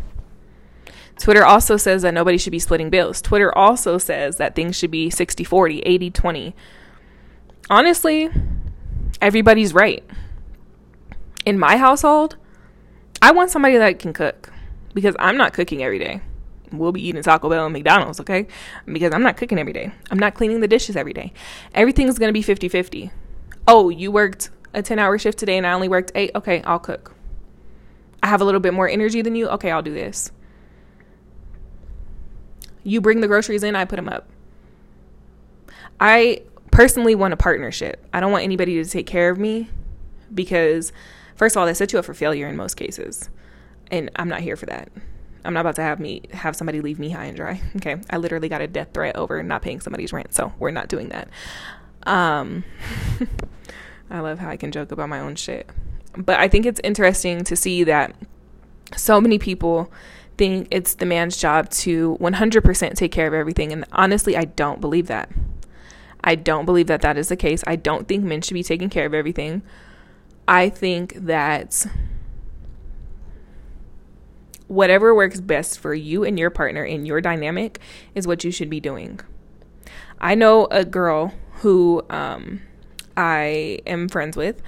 Twitter 1.19 1.45
also 1.45 1.77
says 1.77 2.03
that 2.03 2.15
nobody 2.15 2.39
should 2.39 2.51
be 2.51 2.59
splitting 2.59 2.91
bills. 2.91 3.23
Twitter 3.23 3.57
also 3.57 3.99
says 3.99 4.37
that 4.37 4.55
things 4.55 4.77
should 4.77 4.91
be 4.91 5.11
60 5.11 5.45
40, 5.45 5.81
80 5.81 6.11
20. 6.11 6.55
Honestly, 7.71 8.29
everybody's 9.21 9.73
right. 9.73 10.05
In 11.45 11.59
my 11.59 11.77
household, 11.77 12.37
I 13.23 13.31
want 13.31 13.51
somebody 13.51 13.77
that 13.77 14.01
can 14.01 14.13
cook 14.13 14.53
because 14.95 15.15
I'm 15.21 15.37
not 15.37 15.53
cooking 15.53 15.83
every 15.83 16.01
day. 16.01 16.21
We'll 16.73 16.91
be 16.91 17.07
eating 17.07 17.23
Taco 17.23 17.49
Bell 17.49 17.65
and 17.65 17.73
McDonald's, 17.73 18.19
okay? 18.19 18.49
Because 18.85 19.15
I'm 19.15 19.23
not 19.23 19.37
cooking 19.37 19.59
every 19.59 19.73
day. 19.73 19.93
I'm 20.11 20.19
not 20.19 20.35
cleaning 20.35 20.61
the 20.61 20.67
dishes 20.67 20.97
every 20.97 21.13
day. 21.13 21.33
Everything's 21.73 22.19
going 22.19 22.31
to 22.31 22.33
be 22.33 22.43
50 22.43 22.69
50. 22.69 23.13
Oh, 23.69 23.91
you 23.91 24.11
worked 24.11 24.51
a 24.75 24.83
10 24.83 24.99
hour 24.99 25.17
shift 25.19 25.39
today 25.39 25.57
and 25.57 25.67
I 25.67 25.73
only 25.73 25.89
worked 25.89 26.11
eight? 26.17 26.33
Okay, 26.35 26.63
I'll 26.63 26.81
cook. 26.81 27.15
I 28.25 28.27
have 28.27 28.41
a 28.41 28.45
little 28.45 28.61
bit 28.61 28.75
more 28.75 28.89
energy 28.89 29.23
than 29.23 29.37
you? 29.37 29.49
Okay, 29.51 29.71
I'll 29.71 29.83
do 29.83 29.95
this. 29.95 30.33
You 32.83 33.01
bring 33.01 33.21
the 33.21 33.29
groceries 33.29 33.63
in, 33.63 33.77
I 33.77 33.85
put 33.85 33.97
them 33.97 34.09
up. 34.09 34.29
I 36.01 36.43
personally 36.73 37.15
want 37.15 37.35
a 37.35 37.37
partnership. 37.37 38.05
I 38.13 38.19
don't 38.19 38.33
want 38.33 38.43
anybody 38.43 38.83
to 38.83 38.91
take 38.91 39.07
care 39.07 39.31
of 39.31 39.39
me 39.39 39.69
because, 40.35 40.93
first 41.43 41.57
of 41.57 41.61
all, 41.61 41.67
they 41.67 41.75
set 41.75 41.93
you 41.93 41.99
up 41.99 42.05
for 42.05 42.15
failure 42.15 42.47
in 42.47 42.57
most 42.57 42.75
cases 42.75 43.29
and 43.93 44.11
I'm 44.17 44.29
not 44.29 44.41
here 44.41 44.57
for 44.57 44.67
that. 44.67 44.89
I'm 45.45 45.55
not 45.55 45.61
about 45.61 45.77
to 45.77 45.83
have 45.83 46.01
me 46.01 46.23
have 46.33 46.57
somebody 46.57 46.81
leave 46.81 46.99
me 46.99 47.11
high 47.11 47.27
and 47.27 47.37
dry. 47.37 47.61
Okay, 47.77 47.97
I 48.11 48.17
literally 48.17 48.49
got 48.49 48.61
a 48.61 48.67
death 48.67 48.89
threat 48.95 49.17
over 49.17 49.43
not 49.43 49.63
paying 49.63 49.81
somebody's 49.81 50.13
rent, 50.13 50.35
so 50.35 50.53
we're 50.59 50.71
not 50.71 50.89
doing 50.89 51.11
that. 51.11 51.29
Um, 52.05 52.65
I 54.11 54.21
love 54.21 54.39
how 54.39 54.49
I 54.49 54.57
can 54.57 54.73
joke 54.73 54.91
about 54.93 55.09
my 55.09 55.21
own 55.21 55.37
shit, 55.37 55.69
but 56.17 56.41
I 56.41 56.49
think 56.49 56.65
it's 56.65 56.81
interesting 56.83 57.45
to 57.45 57.55
see 57.55 57.85
that 57.85 58.15
so 58.97 59.21
many 59.21 59.39
people 59.39 59.93
think 60.39 60.69
it's 60.71 60.95
the 60.95 61.07
man's 61.07 61.37
job 61.37 61.71
to 61.71 62.17
100% 62.21 62.95
take 62.95 63.13
care 63.13 63.27
of 63.27 63.35
everything, 63.35 63.73
and 63.73 63.85
honestly, 63.93 64.37
I 64.37 64.45
don't 64.45 64.81
believe 64.81 65.09
that. 65.09 65.29
I 66.25 66.37
don't 66.37 66.65
believe 66.65 66.87
that 66.87 67.03
that 67.03 67.19
is 67.19 67.29
the 67.29 67.37
case. 67.37 67.65
I 67.67 67.75
don't 67.75 68.07
think 68.07 68.23
men 68.23 68.43
should 68.43 68.55
be 68.55 68.63
taking 68.63 68.89
care 68.89 69.07
of 69.07 69.13
everything. 69.15 69.63
I 70.47 70.69
think 70.69 71.15
that 71.15 71.87
whatever 74.67 75.15
works 75.15 75.41
best 75.41 75.79
for 75.79 75.95
you 75.95 76.25
and 76.25 76.39
your 76.39 76.51
partner 76.51 76.85
in 76.85 77.05
your 77.05 77.21
dynamic 77.21 77.79
is 78.15 78.27
what 78.27 78.43
you 78.43 78.51
should 78.51 78.71
be 78.71 78.81
doing. 78.81 79.21
I 80.21 80.35
know 80.35 80.67
a 80.71 80.85
girl 80.85 81.35
who 81.57 82.03
um, 82.09 82.63
I 83.17 83.81
am 83.87 84.09
friends 84.09 84.37
with, 84.37 84.63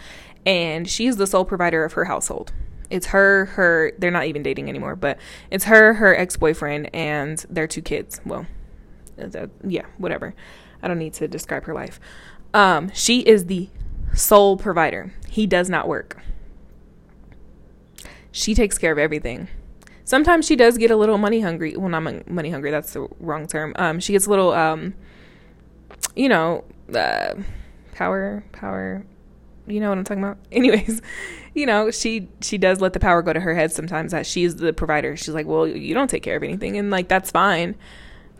and 0.45 0.89
she's 0.89 1.17
the 1.17 1.27
sole 1.27 1.45
provider 1.45 1.85
of 1.85 1.95
her 1.95 2.05
household. 2.05 2.53
It's 2.91 3.07
her, 3.07 3.47
her, 3.47 3.93
they're 3.99 4.11
not 4.11 4.27
even 4.27 4.43
dating 4.43 4.69
anymore, 4.69 4.95
but 4.95 5.19
it's 5.51 5.65
her, 5.65 5.95
her 5.95 6.15
ex 6.15 6.37
boyfriend, 6.37 6.95
and 6.95 7.45
their 7.49 7.67
two 7.67 7.83
kids. 7.83 8.21
Well, 8.27 8.47
uh, 9.19 9.47
yeah, 9.67 9.87
whatever. 9.97 10.35
I 10.83 10.89
don't 10.89 10.99
need 10.99 11.15
to 11.15 11.29
describe 11.29 11.65
her 11.65 11.75
life. 11.75 11.99
Um, 12.53 12.91
she 12.93 13.21
is 13.21 13.47
the 13.47 13.71
sole 14.15 14.57
provider. 14.57 15.13
He 15.29 15.47
does 15.47 15.69
not 15.69 15.89
work. 15.89 16.19
She 18.33 18.55
takes 18.55 18.79
care 18.79 18.93
of 18.93 18.99
everything 18.99 19.49
sometimes 20.05 20.47
she 20.47 20.57
does 20.57 20.79
get 20.79 20.91
a 20.91 20.97
little 20.97 21.19
money 21.19 21.41
hungry. 21.41 21.77
Well, 21.77 21.89
not 21.89 22.29
money 22.29 22.51
hungry. 22.51 22.71
That's 22.71 22.93
the 22.93 23.09
wrong 23.19 23.47
term. 23.47 23.73
Um, 23.77 24.01
she 24.01 24.13
gets 24.13 24.27
a 24.27 24.31
little, 24.31 24.53
um, 24.53 24.95
you 26.15 26.29
know, 26.29 26.65
uh, 26.95 27.35
power, 27.93 28.45
power. 28.53 29.05
You 29.67 29.81
know 29.81 29.89
what 29.89 29.99
I'm 29.99 30.05
talking 30.05 30.23
about. 30.23 30.39
Anyways, 30.53 31.01
you 31.55 31.67
know, 31.67 31.91
she 31.91 32.29
she 32.43 32.59
does 32.59 32.81
let 32.81 32.93
the 32.93 33.01
power 33.01 33.23
go 33.23 33.33
to 33.33 33.41
her 33.41 33.55
head 33.55 33.73
sometimes 33.73 34.13
that 34.13 34.27
she's 34.27 34.57
the 34.57 34.73
provider. 34.73 35.17
She's 35.17 35.35
like, 35.35 35.47
well, 35.47 35.67
you 35.67 35.95
don't 35.95 36.09
take 36.09 36.23
care 36.23 36.37
of 36.37 36.43
anything, 36.43 36.77
and 36.77 36.91
like 36.91 37.09
that's 37.09 37.31
fine. 37.31 37.75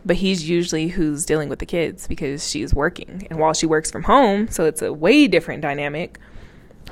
But 0.05 0.17
he's 0.17 0.47
usually 0.47 0.89
who's 0.89 1.25
dealing 1.25 1.49
with 1.49 1.59
the 1.59 1.65
kids 1.65 2.07
because 2.07 2.47
she's 2.47 2.73
working, 2.73 3.25
and 3.29 3.39
while 3.39 3.53
she 3.53 3.65
works 3.65 3.89
from 3.89 4.03
home, 4.03 4.47
so 4.49 4.65
it's 4.65 4.81
a 4.81 4.93
way 4.93 5.27
different 5.27 5.61
dynamic. 5.61 6.19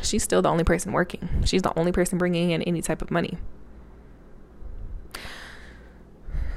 She's 0.02 0.24
still 0.24 0.42
the 0.42 0.50
only 0.50 0.64
person 0.64 0.92
working. 0.92 1.30
She's 1.46 1.62
the 1.62 1.78
only 1.78 1.92
person 1.92 2.18
bringing 2.18 2.52
in 2.52 2.64
any 2.64 2.82
type 2.82 3.02
of 3.02 3.12
money. 3.12 3.38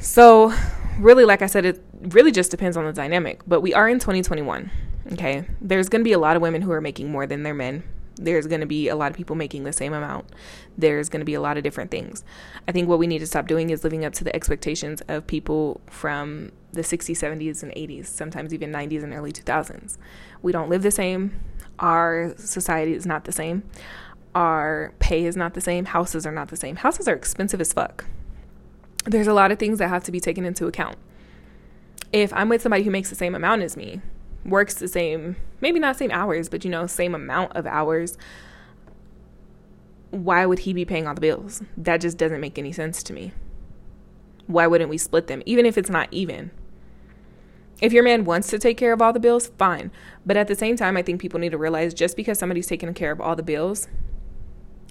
So, 0.00 0.54
really, 0.98 1.24
like 1.24 1.42
I 1.42 1.46
said, 1.46 1.64
it 1.66 1.84
really 2.00 2.32
just 2.32 2.50
depends 2.50 2.76
on 2.76 2.84
the 2.84 2.92
dynamic. 2.92 3.42
But 3.46 3.60
we 3.60 3.74
are 3.74 3.88
in 3.88 3.98
2021. 3.98 4.70
Okay. 5.12 5.44
There's 5.60 5.88
going 5.88 6.00
to 6.00 6.04
be 6.04 6.12
a 6.12 6.18
lot 6.18 6.36
of 6.36 6.42
women 6.42 6.62
who 6.62 6.72
are 6.72 6.80
making 6.80 7.10
more 7.10 7.26
than 7.26 7.42
their 7.42 7.54
men. 7.54 7.82
There's 8.16 8.46
going 8.46 8.60
to 8.60 8.66
be 8.66 8.88
a 8.88 8.96
lot 8.96 9.10
of 9.10 9.16
people 9.16 9.36
making 9.36 9.64
the 9.64 9.72
same 9.72 9.92
amount. 9.92 10.30
There's 10.76 11.08
going 11.08 11.20
to 11.20 11.26
be 11.26 11.34
a 11.34 11.40
lot 11.40 11.56
of 11.56 11.62
different 11.62 11.90
things. 11.90 12.24
I 12.66 12.72
think 12.72 12.88
what 12.88 12.98
we 12.98 13.06
need 13.06 13.18
to 13.18 13.26
stop 13.26 13.46
doing 13.46 13.70
is 13.70 13.84
living 13.84 14.04
up 14.04 14.12
to 14.14 14.24
the 14.24 14.34
expectations 14.34 15.02
of 15.08 15.26
people 15.26 15.80
from 15.90 16.52
the 16.72 16.82
60s, 16.82 17.16
70s, 17.16 17.62
and 17.62 17.72
80s, 17.72 18.06
sometimes 18.06 18.54
even 18.54 18.72
90s 18.72 19.02
and 19.02 19.12
early 19.12 19.32
2000s. 19.32 19.98
We 20.42 20.52
don't 20.52 20.68
live 20.68 20.82
the 20.82 20.90
same. 20.90 21.38
Our 21.78 22.34
society 22.38 22.94
is 22.94 23.06
not 23.06 23.24
the 23.24 23.32
same. 23.32 23.64
Our 24.34 24.92
pay 24.98 25.24
is 25.24 25.36
not 25.36 25.54
the 25.54 25.60
same. 25.60 25.86
Houses 25.86 26.26
are 26.26 26.32
not 26.32 26.48
the 26.48 26.56
same. 26.56 26.76
Houses 26.76 27.06
are 27.08 27.14
expensive 27.14 27.60
as 27.60 27.72
fuck 27.72 28.04
there's 29.06 29.26
a 29.26 29.34
lot 29.34 29.52
of 29.52 29.58
things 29.58 29.78
that 29.78 29.88
have 29.88 30.04
to 30.04 30.12
be 30.12 30.20
taken 30.20 30.44
into 30.44 30.66
account. 30.66 30.98
If 32.12 32.32
I'm 32.32 32.48
with 32.48 32.62
somebody 32.62 32.82
who 32.82 32.90
makes 32.90 33.08
the 33.08 33.14
same 33.14 33.34
amount 33.34 33.62
as 33.62 33.76
me, 33.76 34.00
works 34.46 34.74
the 34.74 34.88
same, 34.88 35.36
maybe 35.60 35.78
not 35.78 35.96
same 35.96 36.10
hours, 36.10 36.48
but 36.48 36.64
you 36.64 36.70
know, 36.70 36.86
same 36.86 37.14
amount 37.14 37.56
of 37.56 37.66
hours, 37.66 38.16
why 40.10 40.46
would 40.46 40.60
he 40.60 40.72
be 40.72 40.84
paying 40.84 41.06
all 41.06 41.14
the 41.14 41.20
bills? 41.20 41.62
That 41.76 42.00
just 42.00 42.16
doesn't 42.16 42.40
make 42.40 42.58
any 42.58 42.72
sense 42.72 43.02
to 43.04 43.12
me. 43.12 43.32
Why 44.46 44.66
wouldn't 44.66 44.90
we 44.90 44.98
split 44.98 45.26
them, 45.26 45.42
even 45.44 45.66
if 45.66 45.76
it's 45.76 45.90
not 45.90 46.08
even? 46.10 46.50
If 47.80 47.92
your 47.92 48.04
man 48.04 48.24
wants 48.24 48.48
to 48.48 48.58
take 48.58 48.78
care 48.78 48.92
of 48.92 49.02
all 49.02 49.12
the 49.12 49.20
bills, 49.20 49.48
fine. 49.58 49.90
But 50.24 50.36
at 50.36 50.48
the 50.48 50.54
same 50.54 50.76
time, 50.76 50.96
I 50.96 51.02
think 51.02 51.20
people 51.20 51.40
need 51.40 51.50
to 51.50 51.58
realize 51.58 51.92
just 51.92 52.16
because 52.16 52.38
somebody's 52.38 52.66
taking 52.66 52.94
care 52.94 53.12
of 53.12 53.20
all 53.20 53.36
the 53.36 53.42
bills, 53.42 53.88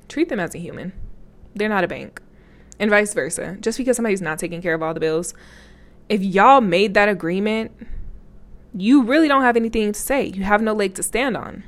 treat 0.08 0.30
them 0.30 0.40
as 0.40 0.54
a 0.54 0.60
human. 0.60 0.94
They're 1.56 1.70
not 1.70 1.84
a 1.84 1.88
bank 1.88 2.22
and 2.80 2.90
vice 2.90 3.14
versa. 3.14 3.58
Just 3.60 3.78
because 3.78 3.96
somebody's 3.96 4.22
not 4.22 4.38
taking 4.38 4.62
care 4.62 4.74
of 4.74 4.84
all 4.84 4.94
the 4.94 5.00
bills, 5.00 5.34
if 6.10 6.22
y'all 6.22 6.62
made 6.62 6.94
that 6.94 7.10
agreement, 7.10 7.72
you 8.76 9.04
really 9.04 9.28
don't 9.28 9.44
have 9.44 9.56
anything 9.56 9.94
to 9.94 10.00
say. 10.00 10.26
You 10.26 10.44
have 10.44 10.62
no 10.62 10.74
leg 10.74 10.94
to 10.96 11.04
stand 11.04 11.38
on. 11.38 11.64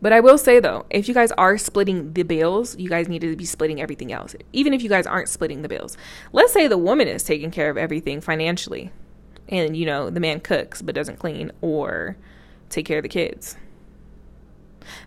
But 0.00 0.12
I 0.12 0.20
will 0.20 0.38
say 0.38 0.58
though, 0.58 0.86
if 0.90 1.08
you 1.08 1.14
guys 1.14 1.30
are 1.32 1.56
splitting 1.58 2.12
the 2.12 2.22
bills, 2.22 2.76
you 2.76 2.88
guys 2.88 3.08
need 3.08 3.20
to 3.20 3.36
be 3.36 3.44
splitting 3.44 3.80
everything 3.80 4.12
else. 4.12 4.34
Even 4.52 4.74
if 4.74 4.82
you 4.82 4.88
guys 4.88 5.06
aren't 5.06 5.28
splitting 5.28 5.62
the 5.62 5.68
bills. 5.68 5.96
Let's 6.32 6.52
say 6.52 6.66
the 6.66 6.78
woman 6.78 7.06
is 7.08 7.22
taking 7.22 7.50
care 7.50 7.70
of 7.70 7.76
everything 7.76 8.20
financially 8.20 8.90
and 9.48 9.76
you 9.76 9.86
know, 9.86 10.10
the 10.10 10.20
man 10.20 10.40
cooks 10.40 10.82
but 10.82 10.94
doesn't 10.94 11.18
clean 11.18 11.52
or 11.60 12.16
take 12.68 12.86
care 12.86 12.98
of 12.98 13.02
the 13.02 13.08
kids. 13.08 13.56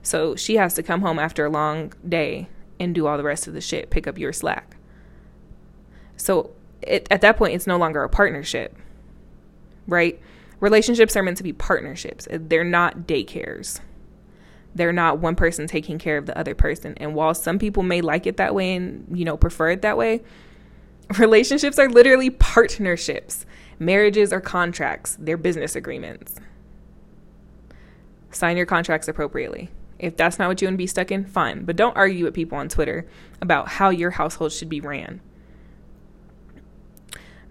So 0.01 0.35
she 0.35 0.55
has 0.55 0.73
to 0.75 0.83
come 0.83 1.01
home 1.01 1.19
after 1.19 1.45
a 1.45 1.49
long 1.49 1.93
day 2.07 2.47
and 2.79 2.93
do 2.93 3.07
all 3.07 3.17
the 3.17 3.23
rest 3.23 3.47
of 3.47 3.53
the 3.53 3.61
shit, 3.61 3.89
pick 3.89 4.07
up 4.07 4.17
your 4.17 4.31
slack. 4.31 4.77
So 6.15 6.51
it, 6.81 7.07
at 7.11 7.21
that 7.21 7.37
point, 7.37 7.53
it's 7.53 7.67
no 7.67 7.77
longer 7.77 8.03
a 8.03 8.09
partnership, 8.09 8.77
right? 9.87 10.19
Relationships 10.65 11.15
are 11.15 11.21
meant 11.21 11.37
to 11.37 11.43
be 11.43 11.53
partnerships, 11.53 12.27
they're 12.31 12.63
not 12.63 13.01
daycares. 13.01 13.81
They're 14.73 14.91
not 14.91 15.19
one 15.19 15.35
person 15.35 15.67
taking 15.67 15.99
care 15.99 16.17
of 16.17 16.25
the 16.25 16.35
other 16.35 16.55
person. 16.55 16.95
And 16.97 17.13
while 17.13 17.35
some 17.35 17.59
people 17.59 17.83
may 17.83 18.01
like 18.01 18.25
it 18.25 18.37
that 18.37 18.55
way 18.55 18.73
and, 18.73 19.05
you 19.15 19.25
know, 19.25 19.37
prefer 19.37 19.69
it 19.69 19.83
that 19.83 19.95
way, 19.95 20.23
relationships 21.19 21.77
are 21.77 21.87
literally 21.87 22.31
partnerships. 22.31 23.45
Marriages 23.77 24.33
are 24.33 24.41
contracts, 24.41 25.15
they're 25.19 25.37
business 25.37 25.75
agreements. 25.75 26.39
Sign 28.31 28.57
your 28.57 28.65
contracts 28.65 29.07
appropriately. 29.07 29.69
If 29.99 30.17
that's 30.17 30.39
not 30.39 30.47
what 30.47 30.63
you 30.63 30.67
want 30.67 30.73
to 30.73 30.77
be 30.79 30.87
stuck 30.87 31.11
in, 31.11 31.25
fine. 31.25 31.63
But 31.63 31.75
don't 31.75 31.95
argue 31.95 32.25
with 32.25 32.33
people 32.33 32.57
on 32.57 32.69
Twitter 32.69 33.05
about 33.39 33.67
how 33.67 33.91
your 33.91 34.09
household 34.09 34.51
should 34.51 34.69
be 34.69 34.81
ran. 34.81 35.21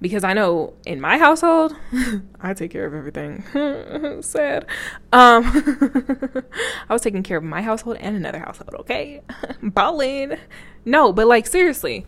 Because 0.01 0.25
I 0.25 0.33
know 0.33 0.75
in 0.85 1.01
my 1.01 1.19
household, 1.19 1.75
I 2.41 2.53
take 2.55 2.71
care 2.71 2.87
of 2.87 2.95
everything. 2.95 3.43
Sad. 4.23 4.67
Um, 5.13 5.45
I 6.89 6.93
was 6.93 7.03
taking 7.03 7.23
care 7.23 7.39
of 7.39 7.45
my 7.45 7.63
household 7.63 7.97
and 8.01 8.17
another 8.17 8.39
household, 8.39 8.75
okay? 8.81 9.23
Ballin'. 9.63 10.39
No, 10.85 11.13
but 11.13 11.27
like 11.27 11.47
seriously. 11.47 12.07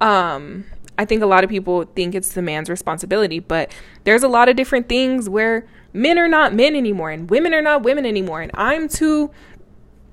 Um, 0.00 0.64
I 0.96 1.04
think 1.04 1.22
a 1.22 1.26
lot 1.26 1.44
of 1.44 1.50
people 1.50 1.84
think 1.84 2.14
it's 2.14 2.34
the 2.34 2.42
man's 2.42 2.70
responsibility, 2.70 3.40
but 3.40 3.72
there's 4.04 4.22
a 4.22 4.28
lot 4.28 4.48
of 4.48 4.56
different 4.56 4.88
things 4.88 5.28
where 5.28 5.66
men 5.92 6.18
are 6.18 6.28
not 6.28 6.54
men 6.54 6.74
anymore 6.74 7.10
and 7.10 7.30
women 7.30 7.54
are 7.54 7.62
not 7.62 7.82
women 7.82 8.04
anymore 8.04 8.42
and 8.42 8.50
I'm 8.54 8.88
too 8.88 9.30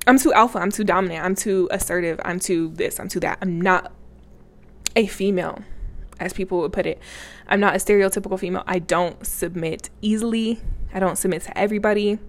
I'm 0.08 0.18
too 0.18 0.34
alpha, 0.34 0.58
I'm 0.58 0.72
too 0.72 0.84
dominant, 0.84 1.24
I'm 1.24 1.36
too 1.36 1.68
assertive, 1.72 2.20
I'm 2.26 2.40
too 2.40 2.70
this, 2.70 3.00
I'm 3.00 3.08
too 3.08 3.20
that. 3.20 3.38
I'm 3.42 3.62
not 3.62 3.92
a 4.96 5.06
female, 5.06 5.64
as 6.22 6.32
people 6.34 6.60
would 6.60 6.72
put 6.72 6.86
it. 6.86 7.00
I'm 7.48 7.60
not 7.60 7.76
a 7.76 7.78
stereotypical 7.78 8.40
female. 8.40 8.64
I 8.68 8.80
don't 8.80 9.26
submit 9.26 9.90
easily. 10.02 10.62
I 10.94 11.00
don't 11.00 11.18
submit 11.18 11.42
to 11.44 11.58
everybody. 11.58 12.20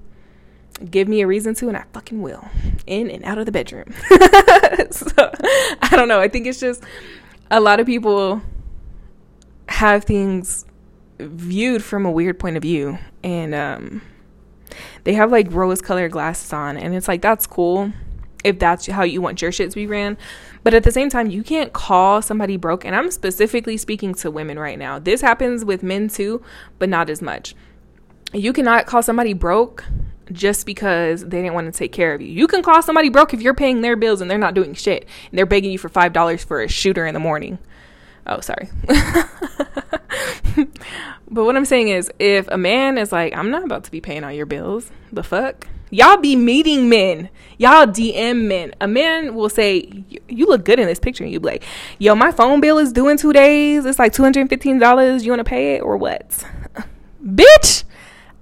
Give 0.91 1.07
me 1.07 1.21
a 1.21 1.27
reason 1.27 1.55
to, 1.57 1.69
and 1.69 1.77
I 1.77 1.85
fucking 1.93 2.23
will. 2.23 2.49
In 2.87 3.11
and 3.11 3.23
out 3.25 3.39
of 3.39 3.47
the 3.47 3.53
bedroom. 3.53 3.93
so, 4.91 5.31
I 5.83 5.91
don't 5.93 6.09
know. 6.09 6.21
I 6.21 6.29
think 6.29 6.47
it's 6.47 6.59
just 6.59 6.83
a 7.51 7.61
lot 7.61 7.79
of 7.79 7.87
people 7.87 8.41
have 9.69 10.05
things 10.05 10.65
viewed 11.19 11.85
from 11.85 12.07
a 12.07 12.11
weird 12.11 12.39
point 12.39 12.57
of 12.57 12.63
view. 12.63 12.99
And 13.23 13.55
um, 13.55 14.03
they 15.05 15.13
have 15.13 15.31
like 15.31 15.53
rose 15.53 15.83
colored 15.83 16.13
glasses 16.13 16.53
on. 16.53 16.79
And 16.79 16.95
it's 16.95 17.07
like, 17.07 17.21
that's 17.21 17.47
cool 17.47 17.93
if 18.45 18.59
that's 18.59 18.87
how 18.87 19.03
you 19.03 19.21
want 19.21 19.43
your 19.43 19.53
shit 19.53 19.71
to 19.71 19.77
be 19.77 19.87
ran. 19.87 20.17
But 20.63 20.75
at 20.75 20.85
the 20.85 20.91
same 20.91 21.09
time, 21.09 21.31
you 21.31 21.43
can't 21.43 21.73
call 21.73 22.23
somebody 22.23 22.57
broke. 22.57 22.85
And 22.85 22.95
I'm 22.95 23.11
specifically 23.11 23.77
speaking 23.77 24.15
to 24.15 24.31
women 24.31 24.59
right 24.59 24.79
now. 24.79 24.99
This 24.99 25.21
happens 25.21 25.65
with 25.65 25.83
men 25.83 26.09
too, 26.09 26.43
but 26.79 26.89
not 26.89 27.11
as 27.11 27.23
much. 27.23 27.55
You 28.33 28.53
cannot 28.53 28.87
call 28.87 29.03
somebody 29.03 29.35
broke 29.35 29.85
just 30.31 30.65
because 30.67 31.23
they 31.23 31.43
didn't 31.43 31.55
want 31.55 31.73
to 31.73 31.77
take 31.77 31.93
care 31.93 32.15
of 32.15 32.21
you. 32.21 32.29
You 32.29 32.47
can 32.47 32.63
call 32.63 32.83
somebody 32.83 33.09
broke 33.09 33.35
if 33.35 33.43
you're 33.43 33.55
paying 33.55 33.83
their 33.83 33.97
bills 33.97 34.21
and 34.21 34.31
they're 34.31 34.39
not 34.39 34.55
doing 34.55 34.75
shit. 34.75 35.07
And 35.31 35.39
they're 35.39 35.47
begging 35.47 35.73
you 35.73 35.79
for 35.79 35.89
$5 35.89 36.45
for 36.45 36.63
a 36.63 36.69
shooter 36.69 37.07
in 37.07 37.15
the 37.15 37.21
morning. 37.21 37.59
Oh, 38.27 38.41
sorry. 38.41 38.69
but 41.33 41.45
what 41.45 41.57
I'm 41.57 41.65
saying 41.65 41.89
is, 41.89 42.11
if 42.19 42.47
a 42.49 42.59
man 42.59 42.99
is 42.99 43.11
like, 43.11 43.35
I'm 43.35 43.51
not 43.51 43.65
about 43.65 43.85
to 43.85 43.91
be 43.91 44.03
paying 44.03 44.23
all 44.23 44.31
your 44.31 44.45
bills, 44.45 44.91
the 45.11 45.23
fuck? 45.23 45.67
Y'all 45.91 46.19
be 46.19 46.37
meeting 46.37 46.89
men. 46.91 47.31
Y'all 47.59 47.87
DM 47.87 48.45
men. 48.47 48.75
A 48.81 48.89
man 48.89 49.35
will 49.35 49.49
say, 49.49 50.05
You 50.29 50.47
look 50.47 50.65
good 50.65 50.79
in 50.79 50.87
this 50.87 50.99
picture. 50.99 51.25
And 51.25 51.33
you 51.33 51.41
be 51.41 51.47
like, 51.47 51.65
Yo, 51.99 52.15
my 52.15 52.33
phone 52.33 52.61
bill 52.61 52.79
is 52.79 52.93
due 52.93 53.09
in 53.09 53.17
two 53.17 53.33
days. 53.33 53.85
It's 53.87 53.99
like 53.99 54.13
$215. 54.13 55.23
You 55.23 55.31
want 55.31 55.41
to 55.41 55.45
pay 55.45 55.77
it 55.77 55.81
or 55.81 55.97
what? 55.97 56.45
Bitch, 57.25 57.85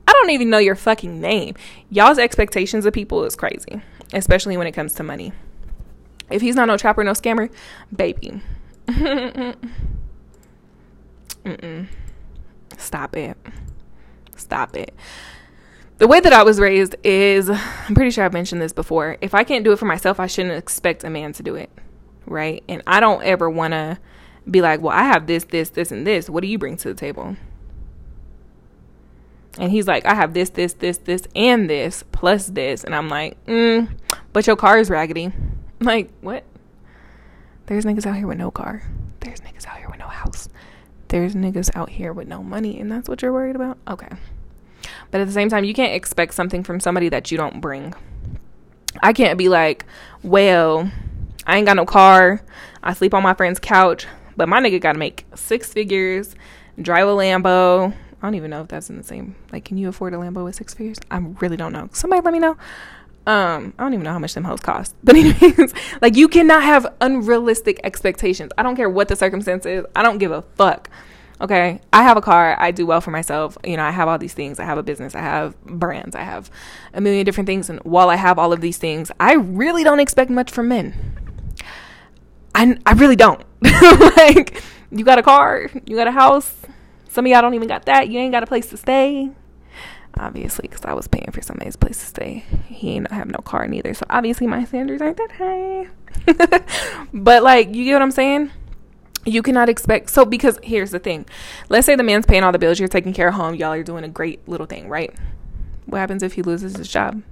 I 0.06 0.12
don't 0.12 0.30
even 0.30 0.50
know 0.50 0.59
your 0.59 0.76
fucking 0.76 1.20
name. 1.20 1.54
Y'all's 1.90 2.18
expectations 2.18 2.87
of 2.87 2.92
people 2.92 3.25
is 3.25 3.37
crazy, 3.37 3.80
especially 4.12 4.56
when 4.56 4.66
it 4.66 4.73
comes 4.73 4.94
to 4.94 5.04
money. 5.04 5.32
If 6.30 6.42
he's 6.42 6.56
not 6.56 6.66
no 6.66 6.76
trapper, 6.76 7.04
no 7.04 7.12
scammer, 7.12 7.50
baby. 7.94 8.40
Mm-mm. 11.44 11.88
Stop 12.81 13.17
it. 13.17 13.37
Stop 14.37 14.77
it. 14.77 14.95
The 15.99 16.09
way 16.09 16.19
that 16.21 16.33
I 16.33 16.43
was 16.43 16.59
raised 16.59 16.97
is, 17.05 17.51
I'm 17.51 17.95
pretty 17.95 18.11
sure 18.11 18.25
I've 18.25 18.33
mentioned 18.33 18.63
this 18.63 18.73
before. 18.73 19.19
If 19.21 19.35
I 19.35 19.45
can't 19.45 19.65
do 19.65 19.73
it 19.73 19.79
for 19.79 19.85
myself, 19.85 20.19
I 20.19 20.27
shouldn't 20.27 20.57
expect 20.57 21.05
a 21.05 21.11
man 21.11 21.33
to 21.35 21.43
do 21.43 21.57
it. 21.57 21.71
Right? 22.25 22.65
And 22.69 22.83
I 22.87 23.01
don't 23.01 23.23
ever 23.23 23.51
want 23.51 23.73
to 23.73 23.99
be 24.51 24.63
like, 24.63 24.81
well, 24.81 24.97
I 24.97 25.03
have 25.03 25.27
this, 25.27 25.45
this, 25.45 25.71
this, 25.71 25.93
and 25.93 26.07
this. 26.07 26.31
What 26.31 26.41
do 26.41 26.49
you 26.49 26.57
bring 26.59 26.79
to 26.79 26.89
the 26.89 26.95
table? 26.95 27.37
And 29.59 29.71
he's 29.71 29.87
like, 29.87 30.07
I 30.07 30.15
have 30.15 30.33
this, 30.33 30.49
this, 30.51 30.73
this, 30.75 30.97
this, 30.99 31.25
and 31.37 31.69
this, 31.69 32.03
plus 32.13 32.47
this. 32.47 32.83
And 32.83 32.95
I'm 32.95 33.09
like, 33.09 33.45
mm, 33.47 33.91
but 34.33 34.47
your 34.47 34.57
car 34.57 34.79
is 34.79 34.91
raggedy. 34.91 35.33
Like, 35.83 36.11
what? 36.21 36.45
There's 37.65 37.87
niggas 37.87 38.05
out 38.05 38.15
here 38.15 38.27
with 38.27 38.37
no 38.37 38.51
car. 38.51 38.83
There's 39.21 39.41
niggas 39.41 39.67
out 39.67 39.79
here. 39.79 39.80
There's 41.11 41.35
niggas 41.35 41.71
out 41.75 41.90
here 41.90 42.12
with 42.12 42.29
no 42.29 42.40
money, 42.40 42.79
and 42.79 42.90
that's 42.90 43.09
what 43.09 43.21
you're 43.21 43.33
worried 43.33 43.57
about? 43.57 43.79
Okay. 43.88 44.09
But 45.11 45.21
at 45.21 45.26
the 45.26 45.33
same 45.33 45.49
time, 45.49 45.64
you 45.64 45.75
can't 45.75 45.93
expect 45.93 46.35
something 46.35 46.62
from 46.62 46.79
somebody 46.79 47.09
that 47.09 47.33
you 47.33 47.37
don't 47.37 47.61
bring. 47.61 47.95
I 49.02 49.12
can't 49.12 49.37
be 49.37 49.49
like, 49.49 49.85
well, 50.23 50.90
I 51.47 51.57
ain't 51.57 51.67
got 51.67 51.75
no 51.75 51.85
car. 51.85 52.43
I 52.81 52.95
sleep 52.95 53.12
on 53.12 53.25
my 53.25 53.35
friend's 53.35 53.59
couch, 53.59 54.07
but 54.37 54.49
my 54.49 54.61
nigga 54.61 54.81
gotta 54.81 55.00
make 55.00 55.26
six 55.35 55.73
figures, 55.73 56.37
drive 56.81 57.09
a 57.09 57.11
Lambo. 57.11 57.92
I 57.92 58.27
don't 58.27 58.37
even 58.37 58.51
know 58.51 58.62
if 58.62 58.68
that's 58.68 58.88
in 58.88 58.96
the 58.96 59.03
same. 59.03 59.35
Like, 59.53 59.64
can 59.64 59.79
you 59.79 59.88
afford 59.88 60.14
a 60.14 60.16
Lambo 60.16 60.44
with 60.44 60.55
six 60.55 60.75
figures? 60.75 60.99
I 61.11 61.18
really 61.40 61.57
don't 61.57 61.73
know. 61.73 61.88
Somebody 61.92 62.23
let 62.23 62.33
me 62.33 62.38
know. 62.38 62.57
Um, 63.26 63.74
I 63.78 63.83
don't 63.83 63.92
even 63.92 64.04
know 64.04 64.12
how 64.12 64.18
much 64.18 64.35
them 64.35 64.44
hoes 64.44 64.61
cost. 64.61 64.94
But 65.04 65.16
anyways, 65.16 65.74
like 66.00 66.16
you 66.16 66.28
cannot 66.28 66.62
have 66.62 66.92
unrealistic 67.00 67.80
expectations. 67.85 68.52
I 68.56 68.62
don't 68.62 68.76
care 68.76 68.88
what 68.88 69.09
the 69.09 69.16
circumstance 69.16 69.66
is. 69.66 69.85
I 69.94 70.02
don't 70.02 70.18
give 70.18 70.33
a 70.33 70.42
fuck. 70.56 70.90
Okay. 71.40 71.80
I 71.92 72.02
have 72.02 72.16
a 72.16 72.20
car. 72.20 72.56
I 72.59 72.70
do 72.70 72.87
well 72.87 73.00
for 73.00 73.11
myself. 73.11 73.56
You 73.64 73.76
know, 73.76 73.85
I 73.85 73.90
have 73.90 74.09
all 74.09 74.18
these 74.18 74.35
things. 74.35 74.59
I 74.59 74.64
have 74.64 74.78
a 74.78 74.83
business. 74.83 75.14
I 75.14 75.20
have 75.20 75.61
brands. 75.64 76.14
I 76.14 76.22
have 76.22 76.50
a 76.92 77.00
million 77.00 77.24
different 77.24 77.46
things. 77.46 77.70
And 77.70 77.80
while 77.80 78.11
I 78.11 78.16
have 78.16 78.38
all 78.38 78.52
of 78.52 78.61
these 78.61 78.78
things, 78.78 79.11
I 79.18 79.35
really 79.35 79.85
don't 79.85 80.00
expect 80.00 80.30
much 80.30 80.50
from 80.50 80.68
men. 80.68 80.94
I, 82.54 82.76
I 82.85 82.92
really 82.92 83.16
don't. 83.16 83.42
like, 84.16 84.62
you 84.90 85.04
got 85.04 85.18
a 85.18 85.22
car, 85.22 85.70
you 85.87 85.96
got 85.96 86.09
a 86.09 86.12
house. 86.12 86.54
Some 87.09 87.26
of 87.26 87.30
y'all 87.30 87.42
don't 87.42 87.54
even 87.54 87.68
got 87.68 87.87
that. 87.87 88.09
You 88.09 88.18
ain't 88.18 88.33
got 88.33 88.42
a 88.42 88.46
place 88.46 88.68
to 88.70 88.76
stay 88.76 89.30
obviously, 90.18 90.68
because 90.68 90.85
I 90.85 90.92
was 90.92 91.09
paying 91.09 91.31
for 91.33 91.42
somebody's 91.42 91.77
place 91.77 91.99
to 91.99 92.07
stay. 92.07 92.44
He 92.66 92.90
ain't 92.92 93.11
have 93.11 93.29
no 93.29 93.38
car 93.38 93.66
neither, 93.66 93.94
so 93.94 94.05
obviously 94.11 94.46
my 94.46 94.64
standards 94.64 95.03
aren't 95.03 95.16
that 95.16 95.33
high. 95.33 95.88
but 97.12 97.42
like, 97.42 97.75
you 97.75 97.85
get 97.85 97.94
what 97.94 98.03
I'm 98.03 98.11
saying? 98.11 98.51
You 99.27 99.42
cannot 99.42 99.68
expect 99.68 100.11
so 100.11 100.25
because 100.25 100.59
here's 100.62 100.90
the 100.92 100.99
thing. 100.99 101.27
Let's 101.68 101.87
say 101.87 101.94
the 101.94 102.03
man's 102.03 102.27
paying 102.27 102.42
all 102.42 102.53
the 102.53 102.59
bills, 102.59 102.79
you're 102.79 102.88
taking 102.88 103.12
care 103.12 103.29
of 103.29 103.35
home, 103.35 103.55
y'all 103.55 103.73
are 103.73 103.83
doing 103.83 104.05
a 104.05 104.09
great 104.09 104.46
little 104.49 104.66
thing, 104.66 104.88
right? 104.88 105.14
What 105.87 105.99
happens 105.99 106.23
if 106.23 106.35
he 106.35 106.42
loses 106.42 106.77
his 106.77 106.88
job? 106.88 107.23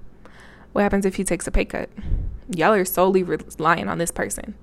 What 0.72 0.82
happens 0.82 1.06
if 1.06 1.16
he 1.16 1.24
takes 1.24 1.46
a 1.46 1.50
pay 1.50 1.64
cut? 1.64 1.88
Y'all 2.54 2.72
are 2.72 2.84
solely 2.84 3.22
relying 3.22 3.88
on 3.88 3.98
this 3.98 4.10
person. 4.10 4.54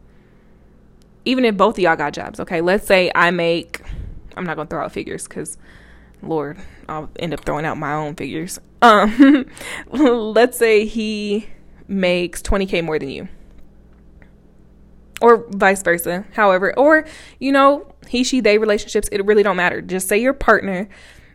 Even 1.24 1.46
if 1.46 1.58
both 1.58 1.76
of 1.76 1.80
y'all 1.80 1.96
got 1.96 2.14
jobs, 2.14 2.40
okay? 2.40 2.62
Let's 2.62 2.86
say 2.86 3.12
I 3.16 3.32
make 3.32 3.82
I'm 4.38 4.44
not 4.44 4.56
gonna 4.56 4.70
throw 4.70 4.84
out 4.84 4.92
figures 4.92 5.28
because 5.28 5.58
Lord, 6.22 6.58
I'll 6.88 7.10
end 7.18 7.34
up 7.34 7.46
throwing 7.46 7.66
out 7.66 7.78
my 7.78 7.94
own 7.94 8.16
figures. 8.16 8.60
Um, 8.82 9.46
let's 9.92 10.58
say 10.58 10.86
he 10.86 11.48
makes 11.88 12.42
20k 12.42 12.84
more 12.84 13.00
than 13.00 13.10
you. 13.10 13.28
Or 15.22 15.46
vice 15.50 15.82
versa. 15.82 16.26
However, 16.34 16.78
or 16.78 17.06
you 17.40 17.52
know, 17.52 17.88
he 18.08 18.24
she 18.24 18.42
they 18.42 18.58
relationships, 18.58 19.08
it 19.12 19.26
really 19.26 19.44
don't 19.44 19.56
matter. 19.56 19.82
Just 19.82 20.08
say 20.08 20.18
your 20.18 20.34
partner 20.34 20.90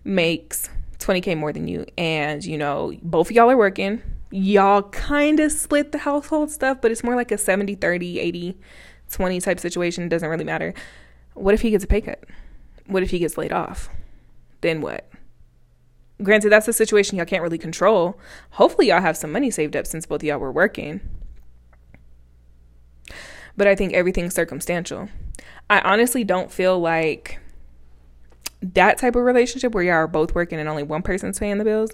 makes 0.04 0.68
20k 0.98 1.36
more 1.36 1.52
than 1.52 1.66
you 1.66 1.86
and 1.96 2.44
you 2.44 2.58
know, 2.58 2.92
both 3.02 3.30
of 3.30 3.36
y'all 3.36 3.50
are 3.50 3.56
working. 3.56 4.02
Y'all 4.30 4.82
kind 4.82 5.40
of 5.40 5.50
split 5.50 5.92
the 5.92 5.98
household 5.98 6.50
stuff, 6.50 6.78
but 6.80 6.90
it's 6.90 7.02
more 7.02 7.16
like 7.16 7.32
a 7.32 7.38
70 7.38 7.74
30 7.76 8.20
80 8.20 8.58
20 9.10 9.40
type 9.40 9.60
situation, 9.60 10.04
it 10.04 10.08
doesn't 10.08 10.28
really 10.28 10.44
matter. 10.44 10.72
What 11.34 11.54
if 11.54 11.62
he 11.62 11.70
gets 11.70 11.84
a 11.84 11.86
pay 11.86 12.00
cut? 12.00 12.22
What 12.86 13.02
if 13.02 13.10
he 13.10 13.18
gets 13.18 13.36
laid 13.36 13.52
off? 13.52 13.88
Then 14.60 14.80
what? 14.80 15.08
Granted, 16.22 16.50
that's 16.50 16.68
a 16.68 16.72
situation 16.72 17.16
y'all 17.16 17.26
can't 17.26 17.42
really 17.42 17.58
control. 17.58 18.18
Hopefully, 18.52 18.88
y'all 18.88 19.00
have 19.00 19.16
some 19.16 19.32
money 19.32 19.50
saved 19.50 19.74
up 19.74 19.86
since 19.86 20.06
both 20.06 20.22
y'all 20.22 20.38
were 20.38 20.52
working. 20.52 21.00
But 23.56 23.66
I 23.66 23.74
think 23.74 23.92
everything's 23.92 24.34
circumstantial. 24.34 25.08
I 25.68 25.80
honestly 25.80 26.24
don't 26.24 26.52
feel 26.52 26.78
like 26.78 27.38
that 28.62 28.98
type 28.98 29.16
of 29.16 29.22
relationship 29.22 29.74
where 29.74 29.84
y'all 29.84 29.94
are 29.94 30.06
both 30.06 30.34
working 30.34 30.58
and 30.58 30.68
only 30.68 30.82
one 30.82 31.02
person's 31.02 31.38
paying 31.38 31.58
the 31.58 31.64
bills. 31.64 31.90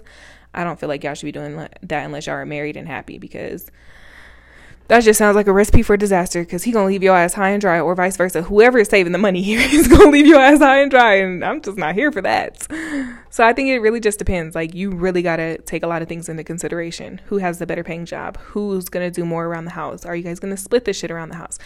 I 0.53 0.63
don't 0.63 0.79
feel 0.79 0.89
like 0.89 1.03
y'all 1.03 1.13
should 1.13 1.25
be 1.25 1.31
doing 1.31 1.55
that 1.55 2.05
unless 2.05 2.27
y'all 2.27 2.35
are 2.35 2.45
married 2.45 2.77
and 2.77 2.87
happy 2.87 3.17
because 3.17 3.69
that 4.87 5.03
just 5.03 5.17
sounds 5.17 5.35
like 5.35 5.47
a 5.47 5.53
recipe 5.53 5.81
for 5.81 5.97
disaster 5.97 6.41
because 6.41 6.63
he 6.63 6.71
gonna 6.71 6.87
leave 6.87 7.03
your 7.03 7.15
ass 7.15 7.33
high 7.33 7.49
and 7.49 7.61
dry 7.61 7.79
or 7.79 7.93
vice 7.95 8.17
versa. 8.17 8.41
Whoever 8.41 8.79
is 8.79 8.87
saving 8.87 9.11
the 9.11 9.17
money 9.17 9.41
here 9.43 9.59
is 9.59 9.87
gonna 9.87 10.09
leave 10.09 10.27
your 10.27 10.39
ass 10.39 10.59
high 10.59 10.81
and 10.81 10.91
dry 10.91 11.15
and 11.15 11.43
i'm 11.43 11.61
just 11.61 11.77
not 11.77 11.95
here 11.95 12.11
for 12.11 12.21
that. 12.21 12.67
So 13.29 13.45
i 13.45 13.53
think 13.53 13.69
it 13.69 13.79
really 13.79 13.99
just 13.99 14.19
depends. 14.19 14.55
Like 14.55 14.73
you 14.73 14.91
really 14.91 15.21
gotta 15.21 15.57
take 15.59 15.83
a 15.83 15.87
lot 15.87 16.01
of 16.01 16.07
things 16.07 16.29
into 16.29 16.43
consideration. 16.43 17.21
Who 17.25 17.37
has 17.37 17.59
the 17.59 17.67
better 17.67 17.83
paying 17.83 18.05
job? 18.05 18.37
Who's 18.37 18.89
gonna 18.89 19.11
do 19.11 19.25
more 19.25 19.45
around 19.45 19.65
the 19.65 19.71
house? 19.71 20.05
Are 20.05 20.15
you 20.15 20.23
guys 20.23 20.39
gonna 20.39 20.57
split 20.57 20.85
this 20.85 20.97
shit 20.97 21.11
around 21.11 21.29
the 21.29 21.35
house? 21.35 21.59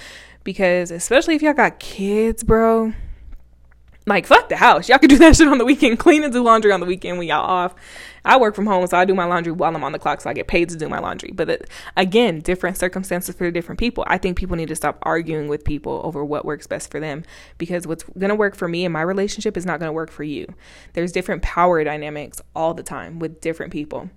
Because 0.43 0.91
especially 0.91 1.36
if 1.36 1.41
y'all 1.41 1.53
got 1.53 1.79
kids 1.79 2.43
bro 2.43 2.93
like 4.07 4.25
fuck 4.25 4.49
the 4.49 4.55
house 4.55 4.89
y'all 4.89 4.97
can 4.97 5.09
do 5.09 5.17
that 5.17 5.35
shit 5.37 5.47
on 5.47 5.57
the 5.57 5.65
weekend 5.65 5.99
clean 5.99 6.23
and 6.23 6.33
do 6.33 6.43
laundry 6.43 6.71
on 6.71 6.79
the 6.79 6.85
weekend 6.85 7.17
when 7.17 7.27
y'all 7.27 7.45
off 7.45 7.75
I 8.23 8.37
work 8.37 8.55
from 8.55 8.67
home, 8.67 8.85
so 8.85 8.97
I 8.97 9.05
do 9.05 9.15
my 9.15 9.25
laundry 9.25 9.51
while 9.51 9.75
I'm 9.75 9.83
on 9.83 9.93
the 9.93 9.99
clock, 9.99 10.21
so 10.21 10.29
I 10.29 10.33
get 10.33 10.47
paid 10.47 10.69
to 10.69 10.75
do 10.75 10.87
my 10.87 10.99
laundry. 10.99 11.31
But 11.31 11.49
it, 11.49 11.69
again, 11.97 12.39
different 12.39 12.77
circumstances 12.77 13.35
for 13.35 13.49
different 13.49 13.79
people. 13.79 14.03
I 14.07 14.17
think 14.17 14.37
people 14.37 14.55
need 14.55 14.67
to 14.67 14.75
stop 14.75 14.99
arguing 15.01 15.47
with 15.47 15.63
people 15.63 16.01
over 16.03 16.23
what 16.23 16.45
works 16.45 16.67
best 16.67 16.91
for 16.91 16.99
them 16.99 17.23
because 17.57 17.87
what's 17.87 18.03
going 18.03 18.29
to 18.29 18.35
work 18.35 18.55
for 18.55 18.67
me 18.67 18.85
in 18.85 18.91
my 18.91 19.01
relationship 19.01 19.57
is 19.57 19.65
not 19.65 19.79
going 19.79 19.89
to 19.89 19.93
work 19.93 20.11
for 20.11 20.23
you. 20.23 20.53
There's 20.93 21.11
different 21.11 21.41
power 21.41 21.83
dynamics 21.83 22.41
all 22.55 22.73
the 22.73 22.83
time 22.83 23.17
with 23.17 23.41
different 23.41 23.73
people. 23.73 24.09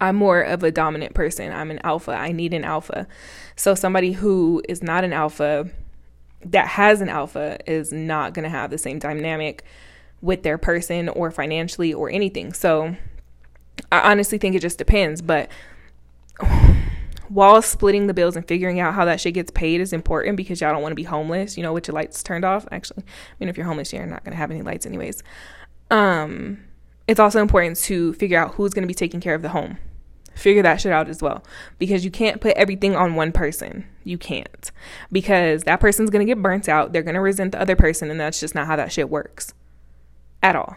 I'm 0.00 0.16
more 0.16 0.40
of 0.40 0.64
a 0.64 0.72
dominant 0.72 1.14
person. 1.14 1.52
I'm 1.52 1.70
an 1.70 1.80
alpha. 1.84 2.12
I 2.12 2.32
need 2.32 2.52
an 2.54 2.64
alpha. 2.64 3.06
So 3.54 3.76
somebody 3.76 4.12
who 4.12 4.62
is 4.68 4.82
not 4.82 5.04
an 5.04 5.12
alpha 5.12 5.70
that 6.50 6.68
has 6.68 7.00
an 7.00 7.08
alpha 7.08 7.58
is 7.70 7.92
not 7.92 8.34
going 8.34 8.44
to 8.44 8.48
have 8.48 8.70
the 8.70 8.78
same 8.78 8.98
dynamic 8.98 9.64
with 10.20 10.42
their 10.42 10.58
person 10.58 11.08
or 11.08 11.30
financially 11.30 11.92
or 11.92 12.10
anything. 12.10 12.52
So 12.52 12.96
I 13.92 14.10
honestly 14.10 14.38
think 14.38 14.54
it 14.54 14.62
just 14.62 14.78
depends. 14.78 15.22
But 15.22 15.50
while 17.28 17.60
splitting 17.62 18.06
the 18.06 18.14
bills 18.14 18.36
and 18.36 18.46
figuring 18.46 18.80
out 18.80 18.94
how 18.94 19.04
that 19.04 19.20
shit 19.20 19.34
gets 19.34 19.50
paid 19.50 19.80
is 19.80 19.92
important 19.92 20.36
because 20.36 20.60
y'all 20.60 20.72
don't 20.72 20.82
want 20.82 20.92
to 20.92 20.96
be 20.96 21.02
homeless, 21.02 21.56
you 21.56 21.62
know, 21.62 21.72
with 21.72 21.88
your 21.88 21.94
lights 21.94 22.22
turned 22.22 22.44
off. 22.44 22.66
Actually, 22.70 23.02
I 23.06 23.34
mean, 23.40 23.48
if 23.48 23.56
you're 23.56 23.66
homeless, 23.66 23.92
you're 23.92 24.06
not 24.06 24.24
going 24.24 24.32
to 24.32 24.38
have 24.38 24.50
any 24.50 24.62
lights 24.62 24.86
anyways. 24.86 25.22
Um, 25.90 26.64
it's 27.08 27.20
also 27.20 27.40
important 27.40 27.76
to 27.78 28.12
figure 28.14 28.38
out 28.38 28.54
who's 28.54 28.74
going 28.74 28.82
to 28.82 28.88
be 28.88 28.94
taking 28.94 29.20
care 29.20 29.34
of 29.34 29.42
the 29.42 29.50
home. 29.50 29.78
Figure 30.36 30.62
that 30.62 30.80
shit 30.80 30.92
out 30.92 31.08
as 31.08 31.22
well 31.22 31.42
because 31.78 32.04
you 32.04 32.10
can't 32.10 32.40
put 32.40 32.56
everything 32.56 32.94
on 32.94 33.14
one 33.14 33.32
person. 33.32 33.86
You 34.04 34.18
can't 34.18 34.70
because 35.10 35.62
that 35.64 35.80
person's 35.80 36.10
going 36.10 36.24
to 36.24 36.30
get 36.30 36.42
burnt 36.42 36.68
out. 36.68 36.92
They're 36.92 37.02
going 37.02 37.14
to 37.14 37.20
resent 37.20 37.52
the 37.52 37.60
other 37.60 37.74
person, 37.74 38.10
and 38.10 38.20
that's 38.20 38.38
just 38.38 38.54
not 38.54 38.66
how 38.66 38.76
that 38.76 38.92
shit 38.92 39.10
works 39.10 39.54
at 40.42 40.54
all. 40.54 40.76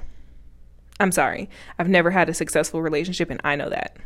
I'm 1.00 1.12
sorry. 1.12 1.50
I've 1.78 1.90
never 1.90 2.12
had 2.12 2.30
a 2.30 2.34
successful 2.34 2.82
relationship, 2.82 3.30
and 3.30 3.40
I 3.44 3.56
know 3.56 3.70
that. 3.70 3.98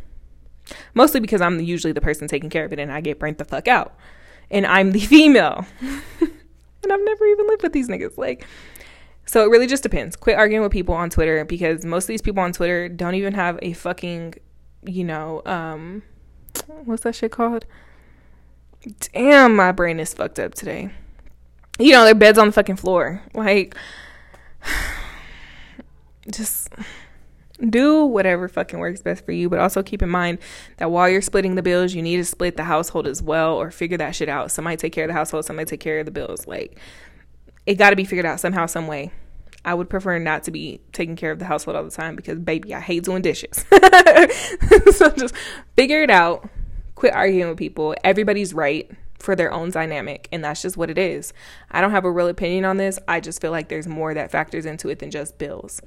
Mostly 0.93 1.19
because 1.19 1.41
I'm 1.41 1.59
usually 1.59 1.93
the 1.93 2.01
person 2.01 2.27
taking 2.27 2.49
care 2.49 2.65
of 2.65 2.73
it 2.73 2.79
and 2.79 2.91
I 2.91 3.01
get 3.01 3.19
burnt 3.19 3.37
the 3.37 3.45
fuck 3.45 3.67
out. 3.67 3.95
And 4.51 4.65
I'm 4.65 4.91
the 4.91 4.99
female. 5.05 5.65
and 5.81 6.91
I've 6.91 7.03
never 7.03 7.25
even 7.25 7.47
lived 7.47 7.63
with 7.63 7.73
these 7.73 7.89
niggas. 7.89 8.17
Like, 8.17 8.45
so 9.25 9.43
it 9.43 9.49
really 9.49 9.67
just 9.67 9.83
depends. 9.83 10.15
Quit 10.15 10.37
arguing 10.37 10.63
with 10.63 10.71
people 10.71 10.95
on 10.95 11.09
Twitter 11.09 11.43
because 11.45 11.85
most 11.85 12.05
of 12.05 12.09
these 12.09 12.21
people 12.21 12.43
on 12.43 12.53
Twitter 12.53 12.89
don't 12.89 13.15
even 13.15 13.33
have 13.33 13.59
a 13.61 13.73
fucking, 13.73 14.35
you 14.85 15.03
know, 15.03 15.41
um, 15.45 16.03
what's 16.85 17.03
that 17.03 17.15
shit 17.15 17.31
called? 17.31 17.65
Damn, 19.13 19.55
my 19.55 19.71
brain 19.71 19.99
is 19.99 20.13
fucked 20.13 20.39
up 20.39 20.53
today. 20.53 20.91
You 21.79 21.91
know, 21.91 22.03
their 22.05 22.15
bed's 22.15 22.37
on 22.37 22.47
the 22.47 22.53
fucking 22.53 22.75
floor. 22.75 23.23
Like, 23.33 23.75
just 26.31 26.69
do 27.69 28.05
whatever 28.05 28.47
fucking 28.47 28.79
works 28.79 29.01
best 29.01 29.25
for 29.25 29.31
you, 29.31 29.49
but 29.49 29.59
also 29.59 29.83
keep 29.83 30.01
in 30.01 30.09
mind 30.09 30.39
that 30.77 30.91
while 30.91 31.09
you're 31.09 31.21
splitting 31.21 31.55
the 31.55 31.63
bills, 31.63 31.93
you 31.93 32.01
need 32.01 32.17
to 32.17 32.25
split 32.25 32.57
the 32.57 32.63
household 32.63 33.07
as 33.07 33.21
well 33.21 33.55
or 33.55 33.71
figure 33.71 33.97
that 33.97 34.15
shit 34.15 34.29
out. 34.29 34.51
Somebody 34.51 34.77
take 34.77 34.93
care 34.93 35.05
of 35.05 35.09
the 35.09 35.13
household, 35.13 35.45
somebody 35.45 35.65
take 35.65 35.79
care 35.79 35.99
of 35.99 36.05
the 36.05 36.11
bills. 36.11 36.45
Like 36.47 36.77
it 37.65 37.75
got 37.75 37.91
to 37.91 37.95
be 37.95 38.05
figured 38.05 38.25
out 38.25 38.39
somehow, 38.39 38.65
some 38.65 38.87
way. 38.87 39.11
I 39.65 39.73
would 39.73 39.89
prefer 39.89 40.19
not 40.19 40.43
to 40.43 40.51
be 40.51 40.81
taking 40.91 41.15
care 41.15 41.31
of 41.31 41.39
the 41.39 41.45
household 41.45 41.77
all 41.77 41.83
the 41.83 41.91
time 41.91 42.15
because 42.15 42.39
baby, 42.39 42.73
I 42.73 42.79
hate 42.79 43.03
doing 43.03 43.21
dishes. 43.21 43.65
so 44.91 45.09
just 45.11 45.35
figure 45.75 46.03
it 46.03 46.09
out. 46.09 46.49
Quit 46.95 47.13
arguing 47.13 47.49
with 47.49 47.57
people. 47.57 47.95
Everybody's 48.03 48.53
right 48.53 48.89
for 49.19 49.35
their 49.37 49.53
own 49.53 49.71
dynamic 49.71 50.27
and 50.33 50.43
that's 50.43 50.61
just 50.61 50.75
what 50.75 50.89
it 50.89 50.97
is. 50.97 51.31
I 51.71 51.79
don't 51.79 51.91
have 51.91 52.03
a 52.03 52.11
real 52.11 52.27
opinion 52.27 52.65
on 52.65 52.77
this. 52.77 52.99
I 53.07 53.21
just 53.21 53.39
feel 53.39 53.51
like 53.51 53.69
there's 53.69 53.87
more 53.87 54.13
that 54.13 54.31
factors 54.31 54.65
into 54.65 54.89
it 54.89 54.99
than 54.99 55.11
just 55.11 55.37
bills 55.37 55.81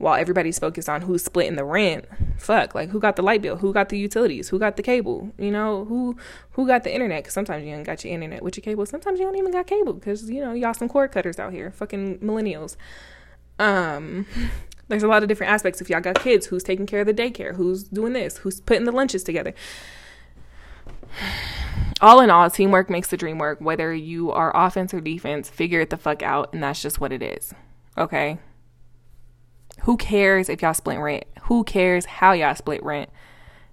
while 0.00 0.14
everybody's 0.14 0.58
focused 0.58 0.88
on 0.88 1.02
who's 1.02 1.22
splitting 1.22 1.56
the 1.56 1.64
rent 1.64 2.06
fuck 2.38 2.74
like 2.74 2.88
who 2.88 2.98
got 2.98 3.16
the 3.16 3.22
light 3.22 3.42
bill 3.42 3.56
who 3.56 3.70
got 3.70 3.90
the 3.90 3.98
utilities 3.98 4.48
who 4.48 4.58
got 4.58 4.78
the 4.78 4.82
cable 4.82 5.30
you 5.38 5.50
know 5.50 5.84
who 5.84 6.16
who 6.52 6.66
got 6.66 6.84
the 6.84 6.92
internet 6.92 7.22
because 7.22 7.34
sometimes 7.34 7.62
you 7.66 7.74
ain't 7.74 7.84
got 7.84 8.02
your 8.02 8.12
internet 8.12 8.42
with 8.42 8.56
your 8.56 8.62
cable 8.62 8.86
sometimes 8.86 9.20
you 9.20 9.26
don't 9.26 9.36
even 9.36 9.52
got 9.52 9.66
cable 9.66 9.92
because 9.92 10.30
you 10.30 10.40
know 10.40 10.54
y'all 10.54 10.72
some 10.72 10.88
cord 10.88 11.12
cutters 11.12 11.38
out 11.38 11.52
here 11.52 11.70
fucking 11.70 12.18
millennials 12.20 12.76
um 13.60 14.26
there's 14.88 15.04
a 15.04 15.08
lot 15.08 15.22
of 15.22 15.28
different 15.28 15.52
aspects 15.52 15.80
if 15.80 15.88
y'all 15.88 16.00
got 16.00 16.18
kids 16.20 16.46
who's 16.46 16.64
taking 16.64 16.86
care 16.86 17.00
of 17.00 17.06
the 17.06 17.14
daycare 17.14 17.54
who's 17.54 17.84
doing 17.84 18.12
this 18.12 18.38
who's 18.38 18.60
putting 18.60 18.84
the 18.84 18.92
lunches 18.92 19.22
together 19.22 19.54
all 22.00 22.20
in 22.20 22.30
all, 22.30 22.50
teamwork 22.50 22.90
makes 22.90 23.08
the 23.08 23.16
dream 23.16 23.38
work. 23.38 23.60
Whether 23.60 23.94
you 23.94 24.30
are 24.30 24.52
offense 24.54 24.94
or 24.94 25.00
defense, 25.00 25.48
figure 25.48 25.80
it 25.80 25.90
the 25.90 25.96
fuck 25.96 26.22
out, 26.22 26.52
and 26.52 26.62
that's 26.62 26.82
just 26.82 27.00
what 27.00 27.12
it 27.12 27.22
is. 27.22 27.54
Okay? 27.96 28.38
Who 29.82 29.96
cares 29.96 30.48
if 30.48 30.62
y'all 30.62 30.74
split 30.74 30.98
rent? 30.98 31.24
Who 31.42 31.64
cares 31.64 32.04
how 32.06 32.32
y'all 32.32 32.54
split 32.54 32.82
rent? 32.82 33.10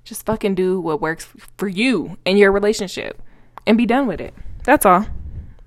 Just 0.04 0.26
fucking 0.26 0.56
do 0.56 0.80
what 0.80 1.02
works 1.02 1.28
for 1.58 1.68
you 1.68 2.18
and 2.26 2.40
your 2.40 2.52
relationship 2.52 3.22
and 3.66 3.78
be 3.78 3.86
done 3.86 4.08
with 4.08 4.22
it. 4.22 4.34
That's 4.64 4.86
all. 4.86 5.06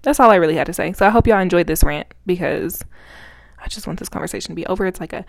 That's 0.02 0.18
all 0.18 0.30
I 0.30 0.36
really 0.36 0.56
had 0.56 0.66
to 0.66 0.72
say. 0.72 0.94
So 0.94 1.06
I 1.06 1.10
hope 1.10 1.26
y'all 1.26 1.40
enjoyed 1.40 1.66
this 1.66 1.84
rant 1.84 2.06
because 2.24 2.82
I 3.62 3.68
just 3.68 3.86
want 3.86 3.98
this 3.98 4.08
conversation 4.08 4.50
to 4.50 4.54
be 4.54 4.66
over. 4.66 4.86
It's 4.86 5.00
like 5.00 5.12
a 5.12 5.24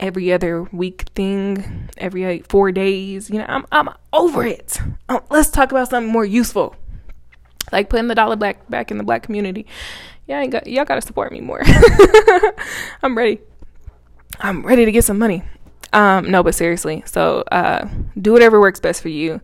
every 0.00 0.32
other 0.32 0.64
week 0.64 1.04
thing, 1.14 1.88
every 1.96 2.24
eight, 2.24 2.46
four 2.46 2.72
days. 2.72 3.30
You 3.30 3.38
know, 3.38 3.46
I'm 3.48 3.66
I'm 3.72 3.88
over 4.12 4.44
it. 4.44 4.78
Um, 5.08 5.20
let's 5.30 5.50
talk 5.50 5.70
about 5.70 5.88
something 5.90 6.10
more 6.10 6.24
useful, 6.24 6.74
like 7.72 7.88
putting 7.88 8.08
the 8.08 8.14
dollar 8.14 8.36
back 8.36 8.68
back 8.68 8.90
in 8.90 8.98
the 8.98 9.04
black 9.04 9.22
community. 9.22 9.66
Yeah, 10.26 10.44
got, 10.46 10.66
y'all 10.66 10.84
gotta 10.84 11.02
support 11.02 11.32
me 11.32 11.40
more. 11.40 11.62
I'm 13.02 13.16
ready. 13.16 13.40
I'm 14.40 14.66
ready 14.66 14.84
to 14.84 14.92
get 14.92 15.04
some 15.04 15.18
money. 15.18 15.44
Um, 15.92 16.30
no, 16.30 16.42
but 16.42 16.54
seriously. 16.54 17.02
So 17.06 17.44
uh, 17.52 17.88
do 18.20 18.32
whatever 18.32 18.60
works 18.60 18.80
best 18.80 19.02
for 19.02 19.08
you. 19.08 19.40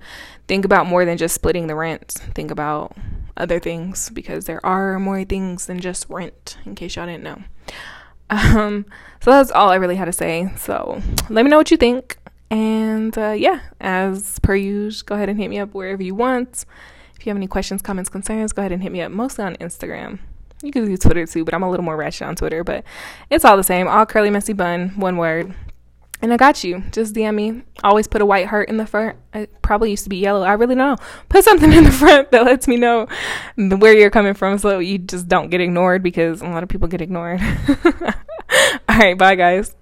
Think 0.49 0.65
about 0.65 0.87
more 0.87 1.05
than 1.05 1.17
just 1.17 1.35
splitting 1.35 1.67
the 1.69 1.77
rent. 1.77 2.11
Think 2.35 2.51
about 2.51 2.97
other 3.37 3.61
things 3.61 4.11
because 4.11 4.45
there 4.45 4.65
are 4.67 4.99
more 4.99 5.25
things 5.25 5.67
than 5.67 5.81
just 5.81 6.09
rent, 6.09 6.59
in 6.67 6.75
case 6.75 6.97
y'all 6.97 7.07
didn't 7.07 7.23
know. 7.23 7.43
Um, 8.33 8.87
so 9.21 9.31
that's 9.31 9.51
all 9.51 9.69
I 9.69 9.75
really 9.75 9.97
had 9.97 10.07
to 10.07 10.13
say. 10.13 10.51
So 10.57 11.01
let 11.29 11.45
me 11.45 11.51
know 11.51 11.59
what 11.59 11.71
you 11.71 11.77
think. 11.77 12.17
And 12.51 13.17
uh, 13.17 13.33
yeah, 13.33 13.61
as 13.81 14.39
per 14.41 14.55
usual, 14.55 15.05
go 15.07 15.15
ahead 15.15 15.29
and 15.29 15.39
hit 15.39 15.49
me 15.49 15.59
up 15.59 15.75
wherever 15.75 16.03
you 16.03 16.15
want. 16.15 16.65
If 17.15 17.27
you 17.27 17.31
have 17.31 17.37
any 17.37 17.47
questions, 17.47 17.83
comments, 17.83 18.09
concerns, 18.11 18.53
go 18.53 18.63
ahead 18.63 18.73
and 18.73 18.83
hit 18.83 18.91
me 18.91 19.01
up 19.01 19.13
mostly 19.13 19.45
on 19.45 19.55
Instagram. 19.57 20.19
You 20.63 20.73
can 20.73 20.89
use 20.89 21.01
Twitter 21.01 21.27
too, 21.27 21.45
but 21.45 21.55
I'm 21.55 21.63
a 21.63 21.71
little 21.71 21.85
more 21.85 21.97
ratchet 21.97 22.27
on 22.27 22.37
Twitter. 22.37 22.65
But 22.65 22.85
it's 23.31 23.45
all 23.45 23.57
the 23.57 23.63
same. 23.63 23.87
All 23.87 24.07
curly, 24.07 24.31
messy 24.31 24.53
bun, 24.53 24.91
one 24.97 25.17
word. 25.17 25.55
And 26.23 26.33
I 26.33 26.37
got 26.37 26.63
you. 26.63 26.85
Just 26.93 27.15
DM 27.15 27.35
me. 27.35 27.63
Always 27.83 28.07
put 28.07 28.23
a 28.23 28.27
white 28.27 28.47
heart 28.47 28.69
in 28.69 28.77
the 28.77 28.87
front. 28.87 29.19
It 29.35 29.51
probably 29.61 29.91
used 29.91 30.05
to 30.05 30.09
be 30.09 30.19
yellow. 30.19 30.43
I 30.43 30.53
really 30.53 30.77
don't 30.77 30.97
know. 30.99 31.05
Put 31.29 31.43
something 31.43 31.73
in 31.73 31.83
the 31.83 31.91
front 31.91 32.31
that 32.31 32.45
lets 32.45 32.69
me 32.69 32.77
know 32.77 33.09
where 33.57 33.93
you're 33.93 34.11
coming 34.11 34.35
from 34.35 34.59
so 34.59 34.79
you 34.79 34.99
just 34.99 35.27
don't 35.27 35.51
get 35.51 35.61
ignored 35.61 36.03
because 36.03 36.41
a 36.41 36.47
lot 36.47 36.63
of 36.63 36.69
people 36.69 36.87
get 36.87 37.01
ignored. 37.01 37.41
all 37.85 38.99
right. 38.99 39.19
Bye, 39.19 39.35
guys. 39.35 39.75